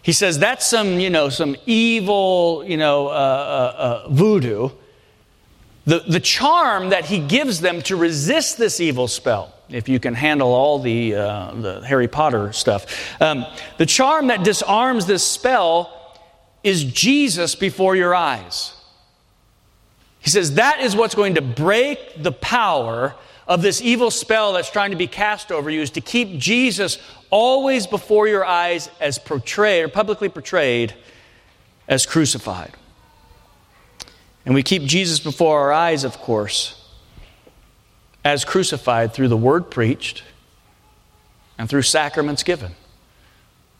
He 0.01 0.11
says 0.11 0.39
that's 0.39 0.65
some, 0.65 0.99
you 0.99 1.09
know, 1.09 1.29
some 1.29 1.55
evil, 1.65 2.63
you 2.65 2.77
know, 2.77 3.07
uh, 3.07 3.11
uh, 3.11 4.05
uh, 4.05 4.09
voodoo. 4.09 4.69
The, 5.85 5.99
the 5.99 6.19
charm 6.19 6.89
that 6.89 7.05
he 7.05 7.19
gives 7.19 7.61
them 7.61 7.81
to 7.83 7.95
resist 7.95 8.57
this 8.57 8.79
evil 8.79 9.07
spell, 9.07 9.53
if 9.69 9.87
you 9.87 9.99
can 9.99 10.13
handle 10.13 10.53
all 10.53 10.79
the, 10.79 11.15
uh, 11.15 11.53
the 11.53 11.85
Harry 11.85 12.07
Potter 12.07 12.51
stuff, 12.53 13.21
um, 13.21 13.45
the 13.77 13.85
charm 13.85 14.27
that 14.27 14.43
disarms 14.43 15.05
this 15.05 15.25
spell 15.25 16.19
is 16.63 16.83
Jesus 16.83 17.55
before 17.55 17.95
your 17.95 18.15
eyes. 18.15 18.72
He 20.23 20.29
says 20.29 20.55
that 20.55 20.79
is 20.79 20.95
what's 20.95 21.15
going 21.15 21.35
to 21.35 21.41
break 21.41 22.23
the 22.23 22.31
power 22.31 23.13
of 23.45 23.61
this 23.61 23.81
evil 23.81 24.09
spell 24.09 24.53
that's 24.53 24.69
trying 24.69 24.91
to 24.91 24.97
be 24.97 25.05
cast 25.05 25.51
over 25.51 25.69
you 25.69 25.81
is 25.81 25.91
to 25.91 26.01
keep 26.01 26.37
Jesus 26.39 26.97
always 27.29 27.87
before 27.87 28.25
your 28.25 28.45
eyes 28.45 28.89
as 29.01 29.19
portrayed 29.19 29.83
or 29.83 29.89
publicly 29.89 30.29
portrayed 30.29 30.95
as 31.89 32.05
crucified. 32.05 32.71
And 34.45 34.55
we 34.55 34.63
keep 34.63 34.83
Jesus 34.83 35.19
before 35.19 35.59
our 35.59 35.73
eyes, 35.73 36.05
of 36.05 36.17
course, 36.19 36.81
as 38.23 38.45
crucified 38.45 39.13
through 39.13 39.27
the 39.27 39.37
word 39.37 39.69
preached 39.69 40.23
and 41.57 41.69
through 41.69 41.81
sacraments 41.81 42.43
given. 42.43 42.75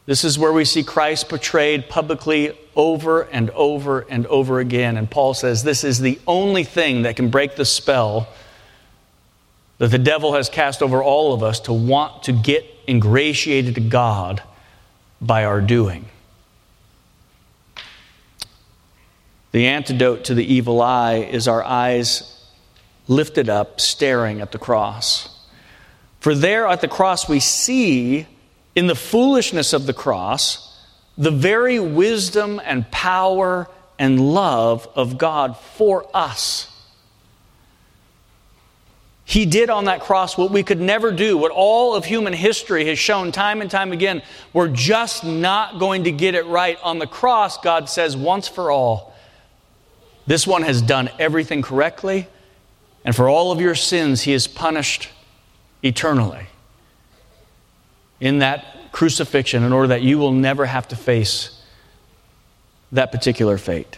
This 0.06 0.26
is 0.26 0.38
where 0.38 0.52
we 0.52 0.66
see 0.66 0.84
Christ 0.84 1.30
portrayed 1.30 1.88
publicly 1.88 2.58
over 2.76 3.22
and 3.22 3.50
over 3.52 4.02
and 4.02 4.26
over 4.28 4.60
again. 4.60 4.98
And 4.98 5.10
Paul 5.10 5.34
says 5.34 5.64
this 5.64 5.84
is 5.84 6.00
the 6.00 6.20
only 6.28 6.64
thing 6.64 7.04
that 7.04 7.16
can 7.16 7.30
break 7.30 7.56
the 7.56 7.66
spell 7.66 8.28
that 9.78 9.92
the 9.92 10.00
devil 10.00 10.34
has 10.34 10.50
cast 10.50 10.82
over 10.82 11.04
all 11.04 11.34
of 11.34 11.44
us 11.44 11.60
to 11.62 11.74
want 11.74 12.24
to 12.24 12.32
get 12.32 12.66
ingratiated 12.88 13.76
to 13.76 13.82
God 13.82 14.42
by 15.22 15.46
our 15.46 15.62
doing. 15.62 16.06
The 19.52 19.68
antidote 19.68 20.26
to 20.26 20.34
the 20.34 20.46
evil 20.46 20.82
eye 20.82 21.18
is 21.18 21.48
our 21.48 21.64
eyes 21.64 22.30
lifted 23.08 23.50
up, 23.50 23.80
staring 23.80 24.42
at 24.42 24.52
the 24.52 24.58
cross. 24.58 25.30
For 26.20 26.34
there 26.34 26.68
at 26.68 26.82
the 26.82 26.88
cross 26.88 27.28
we 27.28 27.40
see 27.40 28.26
in 28.76 28.88
the 28.88 28.96
foolishness 28.96 29.74
of 29.74 29.86
the 29.86 29.94
cross 29.94 30.73
the 31.18 31.32
very 31.32 31.80
wisdom 31.80 32.62
and 32.64 32.90
power 32.92 33.68
and 34.00 34.34
love 34.34 34.88
of 34.96 35.18
God 35.18 35.58
for 35.58 36.06
us. 36.14 36.70
He 39.26 39.46
did 39.46 39.70
on 39.70 39.86
that 39.86 40.02
cross 40.02 40.38
what 40.38 40.52
we 40.52 40.64
could 40.64 40.82
never 40.82 41.12
do, 41.12 41.38
what 41.38 41.52
all 41.52 41.96
of 41.96 42.06
human 42.06 42.34
history 42.34 42.86
has 42.88 43.00
shown 43.00 43.32
time 43.32 43.62
and 43.62 43.72
time 43.72 43.92
again. 43.92 44.22
We're 44.52 44.68
just 44.68 45.24
not 45.24 45.80
going 45.80 46.04
to 46.04 46.12
get 46.12 46.36
it 46.36 46.46
right. 46.46 46.78
On 46.84 47.00
the 47.00 47.08
cross, 47.08 47.58
God 47.58 47.90
says 47.90 48.18
once 48.18 48.48
for 48.48 48.70
all, 48.70 49.14
this 50.28 50.46
one 50.46 50.64
has 50.64 50.82
done 50.82 51.10
everything 51.20 51.62
correctly, 51.62 52.28
and 53.06 53.16
for 53.16 53.28
all 53.30 53.52
of 53.52 53.60
your 53.62 53.76
sins, 53.76 54.22
He 54.22 54.34
is 54.34 54.48
punished 54.48 55.10
eternally 55.82 56.48
in 58.20 58.40
that 58.40 58.73
crucifixion 58.94 59.64
in 59.64 59.74
order 59.74 59.90
that 59.90 60.04
you 60.04 60.18
will 60.18 60.32
never 60.32 60.66
have 60.66 60.88
to 60.88 60.96
face 60.96 61.62
that 62.94 63.12
particular 63.12 63.58
fate. 63.58 63.98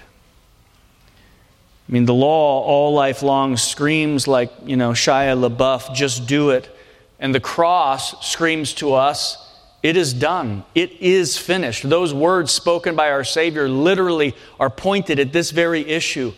I 1.87 1.91
mean, 1.91 2.05
the 2.05 2.13
law 2.15 2.63
all 2.63 2.93
life 2.93 3.21
long 3.21 3.57
screams 3.57 4.27
like, 4.27 4.51
you 4.65 4.75
know, 4.75 4.91
Shia 4.91 5.37
LaBeouf, 5.37 5.93
just 5.93 6.25
do 6.25 6.49
it. 6.49 6.75
And 7.19 7.35
the 7.35 7.39
cross 7.39 8.25
screams 8.25 8.73
to 8.75 8.93
us, 8.93 9.37
it 9.83 9.95
is 9.95 10.13
done. 10.13 10.63
It 10.73 10.93
is 10.93 11.37
finished. 11.37 11.87
Those 11.87 12.11
words 12.11 12.51
spoken 12.51 12.95
by 12.95 13.11
our 13.11 13.23
Savior 13.23 13.69
literally 13.69 14.33
are 14.59 14.71
pointed 14.71 15.19
at 15.19 15.31
this 15.31 15.51
very 15.51 15.81
issue 15.87 16.33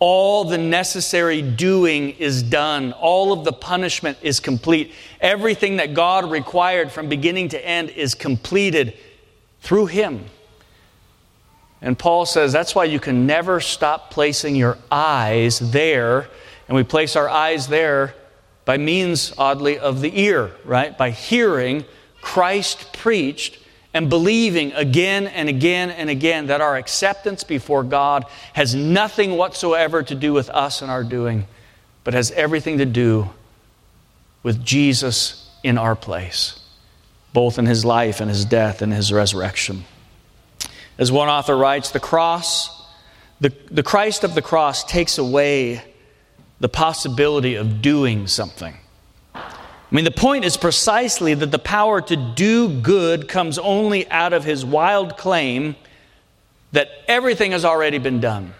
all 0.00 0.44
the 0.44 0.58
necessary 0.58 1.42
doing 1.42 2.10
is 2.12 2.42
done. 2.42 2.92
All 2.94 3.34
of 3.34 3.44
the 3.44 3.52
punishment 3.52 4.16
is 4.22 4.40
complete. 4.40 4.92
Everything 5.20 5.76
that 5.76 5.92
God 5.92 6.30
required 6.30 6.90
from 6.90 7.10
beginning 7.10 7.50
to 7.50 7.64
end 7.64 7.90
is 7.90 8.14
completed 8.14 8.96
through 9.60 9.86
Him. 9.86 10.24
And 11.82 11.98
Paul 11.98 12.24
says 12.24 12.50
that's 12.50 12.74
why 12.74 12.84
you 12.84 12.98
can 12.98 13.26
never 13.26 13.60
stop 13.60 14.10
placing 14.10 14.56
your 14.56 14.78
eyes 14.90 15.58
there. 15.58 16.28
And 16.66 16.76
we 16.76 16.82
place 16.82 17.14
our 17.14 17.28
eyes 17.28 17.68
there 17.68 18.14
by 18.64 18.78
means, 18.78 19.34
oddly, 19.36 19.78
of 19.78 20.00
the 20.00 20.18
ear, 20.18 20.52
right? 20.64 20.96
By 20.96 21.10
hearing 21.10 21.84
Christ 22.22 22.92
preached 22.94 23.58
and 23.92 24.08
believing 24.08 24.72
again 24.72 25.26
and 25.26 25.48
again 25.48 25.90
and 25.90 26.08
again 26.08 26.46
that 26.46 26.60
our 26.60 26.76
acceptance 26.76 27.42
before 27.44 27.82
God 27.82 28.24
has 28.52 28.74
nothing 28.74 29.36
whatsoever 29.36 30.02
to 30.02 30.14
do 30.14 30.32
with 30.32 30.48
us 30.50 30.82
and 30.82 30.90
our 30.90 31.02
doing, 31.02 31.46
but 32.04 32.14
has 32.14 32.30
everything 32.32 32.78
to 32.78 32.86
do 32.86 33.30
with 34.42 34.64
Jesus 34.64 35.50
in 35.62 35.76
our 35.76 35.96
place, 35.96 36.60
both 37.32 37.58
in 37.58 37.66
his 37.66 37.84
life 37.84 38.20
and 38.20 38.30
his 38.30 38.44
death 38.44 38.80
and 38.80 38.92
his 38.92 39.12
resurrection. 39.12 39.84
As 40.96 41.10
one 41.10 41.28
author 41.28 41.56
writes, 41.56 41.90
the 41.90 42.00
cross, 42.00 42.86
the, 43.40 43.52
the 43.70 43.82
Christ 43.82 44.22
of 44.22 44.34
the 44.34 44.42
cross 44.42 44.84
takes 44.84 45.18
away 45.18 45.82
the 46.60 46.68
possibility 46.68 47.54
of 47.54 47.82
doing 47.82 48.26
something. 48.26 48.76
I 49.90 49.94
mean, 49.94 50.04
the 50.04 50.12
point 50.12 50.44
is 50.44 50.56
precisely 50.56 51.34
that 51.34 51.50
the 51.50 51.58
power 51.58 52.00
to 52.00 52.16
do 52.16 52.68
good 52.68 53.26
comes 53.26 53.58
only 53.58 54.08
out 54.08 54.32
of 54.32 54.44
his 54.44 54.64
wild 54.64 55.16
claim 55.16 55.74
that 56.70 56.90
everything 57.08 57.50
has 57.50 57.64
already 57.64 57.98
been 57.98 58.20
done. 58.20 58.54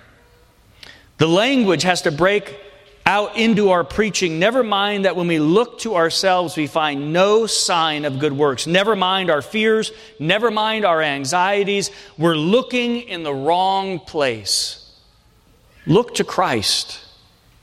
The 1.18 1.28
language 1.28 1.84
has 1.84 2.02
to 2.02 2.10
break 2.10 2.58
out 3.06 3.36
into 3.36 3.70
our 3.70 3.84
preaching. 3.84 4.38
Never 4.38 4.64
mind 4.64 5.04
that 5.04 5.14
when 5.14 5.28
we 5.28 5.38
look 5.38 5.78
to 5.80 5.94
ourselves, 5.94 6.56
we 6.56 6.66
find 6.66 7.12
no 7.12 7.46
sign 7.46 8.04
of 8.04 8.18
good 8.18 8.32
works. 8.32 8.66
Never 8.66 8.96
mind 8.96 9.30
our 9.30 9.42
fears. 9.42 9.92
Never 10.18 10.50
mind 10.50 10.84
our 10.84 11.00
anxieties. 11.00 11.90
We're 12.18 12.36
looking 12.36 13.02
in 13.02 13.22
the 13.22 13.34
wrong 13.34 14.00
place. 14.00 14.90
Look 15.86 16.14
to 16.16 16.24
Christ. 16.24 17.00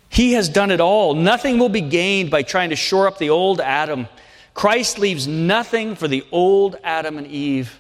He 0.10 0.34
has 0.34 0.50
done 0.50 0.72
it 0.72 0.80
all. 0.80 1.14
Nothing 1.14 1.60
will 1.60 1.70
be 1.70 1.82
gained 1.82 2.32
by 2.32 2.44
trying 2.44 2.70
to 2.70 2.76
shore 2.76 3.08
up 3.08 3.18
the 3.18 3.30
old 3.30 3.60
Adam. 3.60 4.08
Christ 4.54 4.98
leaves 4.98 5.28
nothing 5.28 5.96
for 5.96 6.08
the 6.08 6.26
old 6.32 6.78
Adam 6.84 7.18
and 7.18 7.28
Eve 7.28 7.80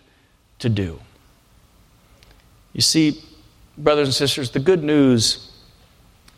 to 0.59 0.69
do. 0.69 0.99
You 2.73 2.81
see, 2.81 3.23
brothers 3.77 4.07
and 4.07 4.13
sisters, 4.13 4.51
the 4.51 4.59
good 4.59 4.83
news 4.83 5.51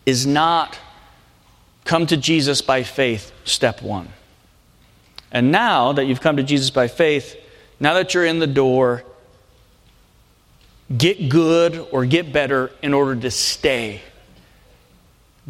is 0.05 0.25
not 0.25 0.79
come 1.83 2.05
to 2.07 2.17
Jesus 2.17 2.61
by 2.61 2.83
faith, 2.83 3.31
step 3.43 3.81
one. 3.81 4.09
And 5.31 5.51
now 5.51 5.91
that 5.93 6.05
you've 6.05 6.21
come 6.21 6.37
to 6.37 6.43
Jesus 6.43 6.69
by 6.69 6.87
faith, 6.87 7.35
now 7.79 7.95
that 7.95 8.13
you're 8.13 8.25
in 8.25 8.39
the 8.39 8.47
door, 8.47 9.03
get 10.95 11.29
good 11.29 11.85
or 11.91 12.05
get 12.05 12.31
better 12.31 12.71
in 12.81 12.93
order 12.93 13.15
to 13.21 13.31
stay 13.31 14.01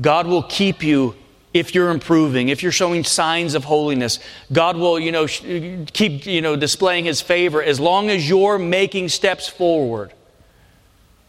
God 0.02 0.28
will 0.28 0.44
keep 0.44 0.84
you 0.84 1.16
if 1.54 1.74
you're 1.74 1.90
improving, 1.90 2.50
if 2.50 2.62
you're 2.62 2.72
showing 2.72 3.04
signs 3.04 3.56
of 3.56 3.64
holiness. 3.64 4.20
God 4.52 4.78
will, 4.78 5.00
you 5.00 5.12
know, 5.12 5.28
keep, 5.28 6.26
you 6.26 6.42
know, 6.42 6.56
displaying 6.56 7.06
his 7.06 7.22
favor 7.22 7.62
as 7.62 7.80
long 7.80 8.10
as 8.10 8.28
you're 8.30 8.60
making 8.60 9.10
steps 9.10 9.48
forward. 9.48 10.14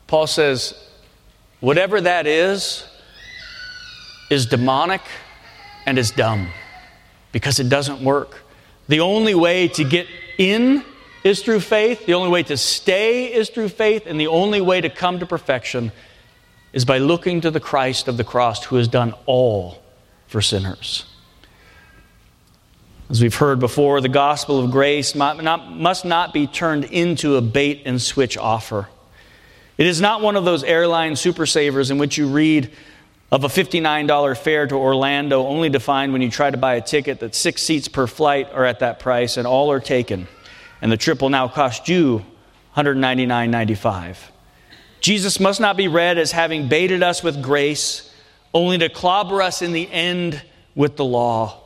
Paul 0.06 0.26
says, 0.26 0.74
whatever 1.61 2.00
that 2.00 2.26
is, 2.26 2.85
is 4.30 4.46
demonic 4.46 5.00
and 5.87 5.98
is 5.98 6.11
dumb 6.11 6.48
because 7.33 7.59
it 7.59 7.68
doesn't 7.68 8.02
work. 8.02 8.42
The 8.88 9.00
only 9.00 9.35
way 9.35 9.68
to 9.68 9.85
get 9.85 10.06
in 10.37 10.85
is 11.24 11.42
through 11.42 11.61
faith, 11.61 12.06
the 12.06 12.14
only 12.14 12.30
way 12.30 12.42
to 12.44 12.56
stay 12.56 13.33
is 13.33 13.50
through 13.50 13.68
faith, 13.68 14.04
and 14.06 14.18
the 14.18 14.26
only 14.26 14.61
way 14.61 14.80
to 14.80 14.90
come 14.90 15.18
to 15.18 15.26
perfection 15.26 15.92
is 16.72 16.85
by 16.85 16.98
looking 16.98 17.40
to 17.40 17.50
the 17.50 17.61
Christ 17.61 18.09
of 18.09 18.16
the 18.16 18.24
cross 18.24 18.64
who 18.64 18.76
has 18.76 18.88
done 18.88 19.14
all 19.26 19.83
for 20.26 20.40
sinners. 20.40 21.04
As 23.09 23.20
we've 23.20 23.35
heard 23.35 23.59
before, 23.59 24.00
the 24.00 24.09
gospel 24.09 24.62
of 24.62 24.70
grace 24.70 25.16
must 25.16 26.04
not 26.04 26.33
be 26.33 26.46
turned 26.46 26.85
into 26.85 27.37
a 27.37 27.40
bait 27.40 27.83
and 27.85 28.00
switch 28.00 28.38
offer. 28.38 28.88
It 29.78 29.87
is 29.87 30.00
not 30.00 30.20
one 30.20 30.37
of 30.37 30.44
those 30.44 30.62
airline 30.62 31.16
super 31.16 31.46
savers 31.46 31.90
in 31.90 31.98
which 31.98 32.16
you 32.16 32.28
read 32.28 32.70
of 33.33 33.42
a 33.44 33.48
$59 33.48 34.37
fare 34.37 34.66
to 34.66 34.74
Orlando 34.76 35.46
only 35.46 35.70
to 35.70 35.80
find 35.80 36.12
when 36.12 36.22
you 36.22 36.30
try 36.30 36.50
to 36.50 36.56
buy 36.56 36.74
a 36.74 36.80
ticket 36.80 37.20
that 37.20 37.35
six 37.35 37.62
seats 37.62 37.88
per 37.88 38.06
flight 38.06 38.48
are 38.52 38.64
at 38.64 38.80
that 38.80 39.00
price 39.00 39.37
and 39.37 39.46
all 39.46 39.72
are 39.72 39.80
taken, 39.80 40.28
and 40.80 40.92
the 40.92 40.96
trip 40.96 41.22
will 41.22 41.30
now 41.30 41.48
cost 41.48 41.88
you 41.88 42.24
$199.95. 42.76 44.16
Jesus 45.01 45.41
must 45.41 45.61
not 45.61 45.77
be 45.77 45.89
read 45.89 46.19
as 46.19 46.33
having 46.33 46.69
baited 46.69 47.03
us 47.03 47.23
with 47.23 47.43
grace, 47.43 48.13
only 48.53 48.79
to 48.79 48.89
clobber 48.89 49.41
us 49.43 49.63
in 49.63 49.73
the 49.73 49.91
end 49.91 50.43
with 50.75 50.97
the 50.97 51.05
law. 51.05 51.59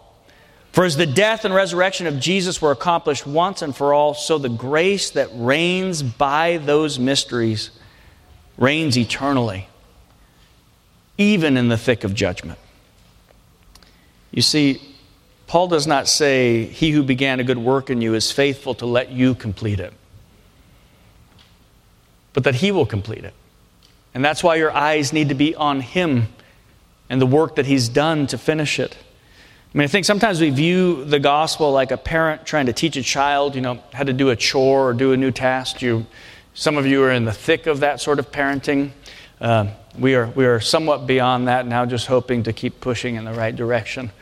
For 0.72 0.84
as 0.84 0.96
the 0.96 1.06
death 1.06 1.44
and 1.44 1.54
resurrection 1.54 2.06
of 2.06 2.18
Jesus 2.18 2.62
were 2.62 2.70
accomplished 2.70 3.26
once 3.26 3.62
and 3.62 3.74
for 3.74 3.92
all, 3.92 4.14
so 4.14 4.38
the 4.38 4.48
grace 4.48 5.10
that 5.10 5.28
reigns 5.32 6.02
by 6.02 6.58
those 6.58 6.98
mysteries 6.98 7.70
reigns 8.56 8.96
eternally, 8.96 9.68
even 11.18 11.56
in 11.56 11.68
the 11.68 11.78
thick 11.78 12.04
of 12.04 12.14
judgment. 12.14 12.58
You 14.30 14.42
see, 14.42 14.80
Paul 15.46 15.68
does 15.68 15.86
not 15.86 16.08
say, 16.08 16.64
He 16.64 16.90
who 16.90 17.02
began 17.02 17.38
a 17.38 17.44
good 17.44 17.58
work 17.58 17.90
in 17.90 18.00
you 18.00 18.14
is 18.14 18.32
faithful 18.32 18.74
to 18.76 18.86
let 18.86 19.10
you 19.10 19.34
complete 19.34 19.80
it 19.80 19.92
but 22.34 22.44
that 22.44 22.56
He 22.56 22.70
will 22.70 22.84
complete 22.84 23.24
it. 23.24 23.32
And 24.12 24.22
that's 24.24 24.44
why 24.44 24.56
your 24.56 24.70
eyes 24.70 25.12
need 25.12 25.30
to 25.30 25.34
be 25.34 25.54
on 25.54 25.80
Him 25.80 26.28
and 27.08 27.20
the 27.20 27.26
work 27.26 27.56
that 27.56 27.64
He's 27.64 27.88
done 27.88 28.26
to 28.26 28.36
finish 28.36 28.78
it. 28.78 28.96
I 29.74 29.78
mean, 29.78 29.84
I 29.86 29.88
think 29.88 30.04
sometimes 30.04 30.40
we 30.40 30.50
view 30.50 31.04
the 31.04 31.18
gospel 31.18 31.72
like 31.72 31.90
a 31.90 31.96
parent 31.96 32.46
trying 32.46 32.66
to 32.66 32.72
teach 32.72 32.96
a 32.96 33.02
child, 33.02 33.56
you 33.56 33.60
know, 33.60 33.82
how 33.92 34.04
to 34.04 34.12
do 34.12 34.30
a 34.30 34.36
chore 34.36 34.90
or 34.90 34.92
do 34.92 35.12
a 35.12 35.16
new 35.16 35.32
task. 35.32 35.82
You, 35.82 36.06
some 36.54 36.76
of 36.76 36.86
you 36.86 37.02
are 37.02 37.10
in 37.10 37.24
the 37.24 37.32
thick 37.32 37.66
of 37.66 37.80
that 37.80 38.00
sort 38.00 38.20
of 38.20 38.30
parenting. 38.30 38.90
Uh, 39.40 39.66
we, 39.98 40.14
are, 40.14 40.28
we 40.28 40.46
are 40.46 40.60
somewhat 40.60 41.08
beyond 41.08 41.48
that 41.48 41.66
now, 41.66 41.86
just 41.86 42.06
hoping 42.06 42.44
to 42.44 42.52
keep 42.52 42.80
pushing 42.80 43.16
in 43.16 43.24
the 43.24 43.32
right 43.32 43.54
direction. 43.54 44.12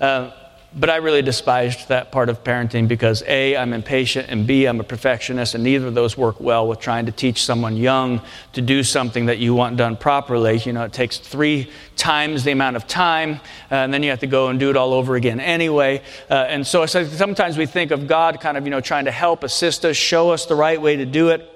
Uh, 0.00 0.30
but 0.74 0.88
I 0.88 0.96
really 0.96 1.20
despised 1.20 1.88
that 1.88 2.12
part 2.12 2.28
of 2.28 2.42
parenting 2.42 2.88
because 2.88 3.22
A, 3.26 3.56
I'm 3.56 3.72
impatient, 3.74 4.28
and 4.30 4.46
B, 4.46 4.64
I'm 4.64 4.80
a 4.80 4.84
perfectionist, 4.84 5.54
and 5.54 5.62
neither 5.62 5.86
of 5.86 5.94
those 5.94 6.16
work 6.16 6.40
well 6.40 6.66
with 6.66 6.80
trying 6.80 7.06
to 7.06 7.12
teach 7.12 7.44
someone 7.44 7.76
young 7.76 8.22
to 8.54 8.62
do 8.62 8.82
something 8.82 9.26
that 9.26 9.38
you 9.38 9.54
want 9.54 9.76
done 9.76 9.96
properly. 9.96 10.58
You 10.58 10.72
know, 10.72 10.84
it 10.84 10.92
takes 10.92 11.18
three 11.18 11.70
times 11.96 12.44
the 12.44 12.52
amount 12.52 12.76
of 12.76 12.86
time, 12.86 13.34
uh, 13.70 13.74
and 13.74 13.92
then 13.92 14.02
you 14.02 14.10
have 14.10 14.20
to 14.20 14.26
go 14.26 14.48
and 14.48 14.58
do 14.58 14.70
it 14.70 14.76
all 14.76 14.94
over 14.94 15.14
again 15.14 15.40
anyway. 15.40 16.02
Uh, 16.30 16.34
and 16.48 16.66
so, 16.66 16.86
so 16.86 17.04
sometimes 17.04 17.58
we 17.58 17.66
think 17.66 17.90
of 17.90 18.06
God 18.06 18.40
kind 18.40 18.56
of, 18.56 18.64
you 18.64 18.70
know, 18.70 18.80
trying 18.80 19.04
to 19.04 19.12
help, 19.12 19.44
assist 19.44 19.84
us, 19.84 19.96
show 19.96 20.30
us 20.30 20.46
the 20.46 20.54
right 20.54 20.80
way 20.80 20.96
to 20.96 21.04
do 21.04 21.28
it. 21.28 21.48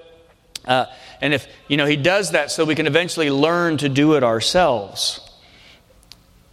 Uh, 0.63 0.85
and 1.21 1.33
if, 1.33 1.47
you 1.67 1.77
know, 1.77 1.87
He 1.87 1.97
does 1.97 2.31
that 2.31 2.51
so 2.51 2.65
we 2.65 2.75
can 2.75 2.85
eventually 2.85 3.31
learn 3.31 3.77
to 3.77 3.89
do 3.89 4.13
it 4.13 4.23
ourselves. 4.23 5.26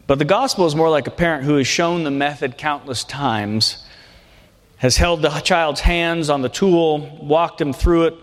But 0.07 0.19
the 0.19 0.25
gospel 0.25 0.67
is 0.67 0.75
more 0.75 0.90
like 0.90 1.07
a 1.07 1.11
parent 1.11 1.45
who 1.45 1.57
has 1.57 1.67
shown 1.67 2.05
the 2.05 2.11
method 2.11 2.59
countless 2.59 3.05
times, 3.05 3.83
has 4.77 4.97
held 4.97 5.23
the 5.23 5.31
child's 5.40 5.81
hands 5.81 6.29
on 6.29 6.43
the 6.43 6.49
tool, 6.49 7.19
walked 7.23 7.61
him 7.61 7.73
through 7.73 8.07
it, 8.07 8.14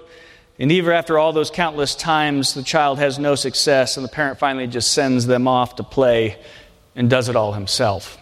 and 0.60 0.72
even 0.72 0.94
after 0.94 1.18
all 1.18 1.34
those 1.34 1.50
countless 1.50 1.96
times, 1.96 2.54
the 2.54 2.62
child 2.62 3.00
has 3.00 3.18
no 3.18 3.34
success, 3.34 3.98
and 3.98 4.04
the 4.04 4.10
parent 4.10 4.38
finally 4.38 4.68
just 4.68 4.94
sends 4.94 5.26
them 5.26 5.48
off 5.48 5.78
to 5.78 5.84
play 5.84 6.38
and 6.96 7.10
does 7.10 7.30
it 7.30 7.36
all 7.36 7.54
himself 7.54 8.20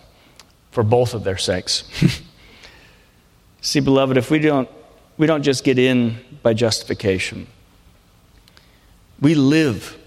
for 0.72 0.82
both 0.82 1.14
of 1.14 1.26
their 1.26 1.38
sakes. 1.38 1.84
See, 3.62 3.82
beloved, 3.82 4.16
if 4.16 4.32
we 4.32 4.40
don't, 4.40 4.70
we 5.18 5.28
don't 5.28 5.44
just 5.44 5.66
get 5.66 5.78
in 5.78 6.18
by 6.42 6.54
justification, 6.54 7.48
we 9.20 9.36
live 9.36 9.98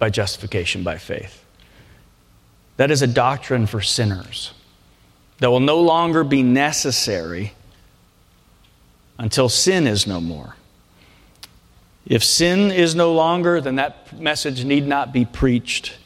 by 0.00 0.10
justification 0.10 0.82
by 0.82 0.98
faith. 0.98 1.45
That 2.76 2.90
is 2.90 3.02
a 3.02 3.06
doctrine 3.06 3.66
for 3.66 3.80
sinners 3.80 4.52
that 5.38 5.50
will 5.50 5.60
no 5.60 5.80
longer 5.80 6.24
be 6.24 6.42
necessary 6.42 7.52
until 9.18 9.48
sin 9.48 9.86
is 9.86 10.06
no 10.06 10.20
more. 10.20 10.56
If 12.06 12.22
sin 12.22 12.70
is 12.70 12.94
no 12.94 13.12
longer, 13.12 13.60
then 13.60 13.76
that 13.76 14.18
message 14.18 14.64
need 14.64 14.86
not 14.86 15.12
be 15.12 15.24
preached. 15.24 15.96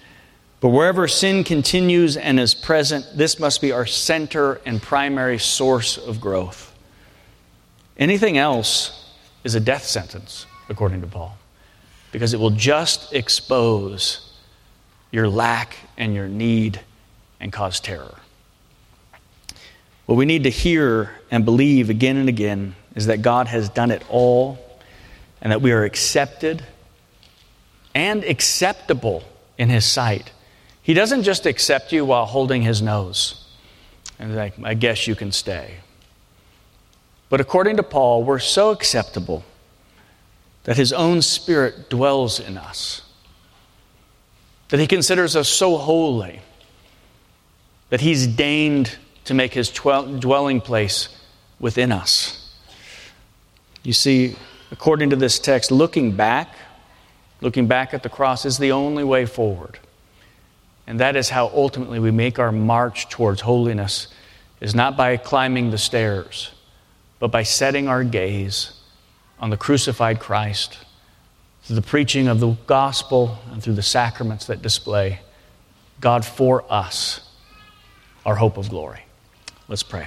But 0.61 0.68
wherever 0.68 1.09
sin 1.09 1.44
continues 1.44 2.16
and 2.16 2.38
is 2.38 2.54
present, 2.54 3.06
this 3.14 3.38
must 3.38 3.61
be 3.61 3.72
our 3.72 3.87
center 3.87 4.61
and 4.64 4.80
primary 4.80 5.38
source 5.38 5.98
of 5.98 6.20
growth. 6.20 6.74
Anything 7.98 8.38
else 8.38 9.12
is 9.44 9.54
a 9.54 9.61
death 9.61 9.85
sentence, 9.85 10.46
according 10.68 11.00
to 11.02 11.06
Paul, 11.06 11.37
because 12.12 12.33
it 12.33 12.40
will 12.40 12.50
just 12.50 13.12
expose 13.12 14.33
your 15.11 15.28
lack 15.28 15.76
and 16.01 16.15
your 16.15 16.27
need 16.27 16.81
and 17.39 17.53
cause 17.53 17.79
terror. 17.79 18.17
What 20.07 20.17
we 20.17 20.25
need 20.25 20.45
to 20.45 20.51
hear 20.51 21.11
and 21.31 21.45
believe 21.45 21.91
again 21.91 22.17
and 22.17 22.29
again 22.29 22.75
is 22.97 23.07
that 23.07 23.23
God 23.23 23.47
has 23.47 23.69
done 23.69 23.93
it 23.93 24.03
all 24.09 24.59
and 25.41 25.53
that 25.53 25.61
we 25.61 25.71
are 25.71 25.85
accepted 25.85 26.65
and 27.95 28.25
acceptable 28.25 29.23
in 29.59 29.69
His 29.69 29.85
sight. 29.85 30.33
He 30.83 30.95
doesn't 30.95 31.23
just 31.23 31.45
accept 31.45 31.93
you 31.93 32.05
while 32.05 32.25
holding 32.25 32.63
His 32.63 32.81
nose 32.81 33.47
and 34.19 34.35
like, 34.35 34.55
I 34.65 34.75
guess 34.75 35.07
you 35.07 35.15
can 35.15 35.31
stay. 35.31 35.77
But 37.29 37.41
according 37.41 37.77
to 37.77 37.83
Paul, 37.83 38.25
we're 38.25 38.39
so 38.39 38.71
acceptable 38.71 39.45
that 40.65 40.79
His 40.79 40.95
own 40.95 41.21
Spirit 41.21 41.91
dwells 41.91 42.41
in 42.41 42.57
us 42.57 43.03
that 44.70 44.78
he 44.78 44.87
considers 44.87 45.37
us 45.37 45.48
so 45.48 45.76
holy 45.76 46.40
that 47.90 48.00
he's 48.00 48.26
deigned 48.26 48.96
to 49.24 49.35
make 49.35 49.52
his 49.52 49.68
dwelling 49.68 50.61
place 50.61 51.09
within 51.59 51.92
us. 51.92 52.54
You 53.83 53.92
see, 53.92 54.37
according 54.70 55.11
to 55.11 55.16
this 55.16 55.38
text, 55.38 55.70
looking 55.70 56.12
back, 56.12 56.54
looking 57.40 57.66
back 57.66 57.92
at 57.92 58.02
the 58.02 58.09
cross 58.09 58.44
is 58.44 58.59
the 58.59 58.72
only 58.72 59.04
way 59.04 59.26
forward. 59.26 59.78
And 60.87 61.00
that 61.00 61.16
is 61.16 61.30
how 61.30 61.48
ultimately 61.48 61.98
we 61.98 62.11
make 62.11 62.38
our 62.38 62.52
march 62.52 63.09
towards 63.09 63.40
holiness 63.40 64.09
is 64.61 64.74
not 64.74 64.96
by 64.96 65.16
climbing 65.16 65.70
the 65.70 65.78
stairs, 65.78 66.52
but 67.18 67.28
by 67.28 67.42
setting 67.42 67.88
our 67.88 68.04
gaze 68.04 68.72
on 69.38 69.50
the 69.50 69.56
crucified 69.56 70.20
Christ 70.20 70.78
through 71.62 71.77
the 71.77 71.83
preaching 71.83 72.29
of 72.29 72.40
the 72.40 72.53
gospel 72.66 73.38
and 73.53 73.62
through 73.62 73.75
the 73.75 73.83
sacraments 73.83 74.46
that 74.46 74.62
display 74.62 75.20
God 76.01 76.25
for 76.25 76.64
us, 76.73 77.29
our 78.25 78.37
hope 78.37 78.57
of 78.57 78.70
glory. 78.70 79.05
Let's 79.68 79.83
pray. 79.83 80.07